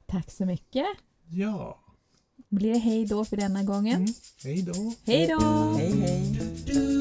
tack 0.06 0.32
så 0.32 0.45
mycket. 0.45 0.88
Ja, 1.30 1.80
Blir 2.50 2.74
det 2.74 2.78
hej 2.80 3.06
då 3.06 3.26
för 3.26 3.38
denna 3.38 3.63
gången? 3.63 3.95
mm. 3.95 4.13
hej 4.43 4.62
då. 4.62 4.93
Hej 5.06 5.28
då! 5.28 5.74
Hej 5.78 6.00
hej! 6.00 6.39
Du 6.65 6.99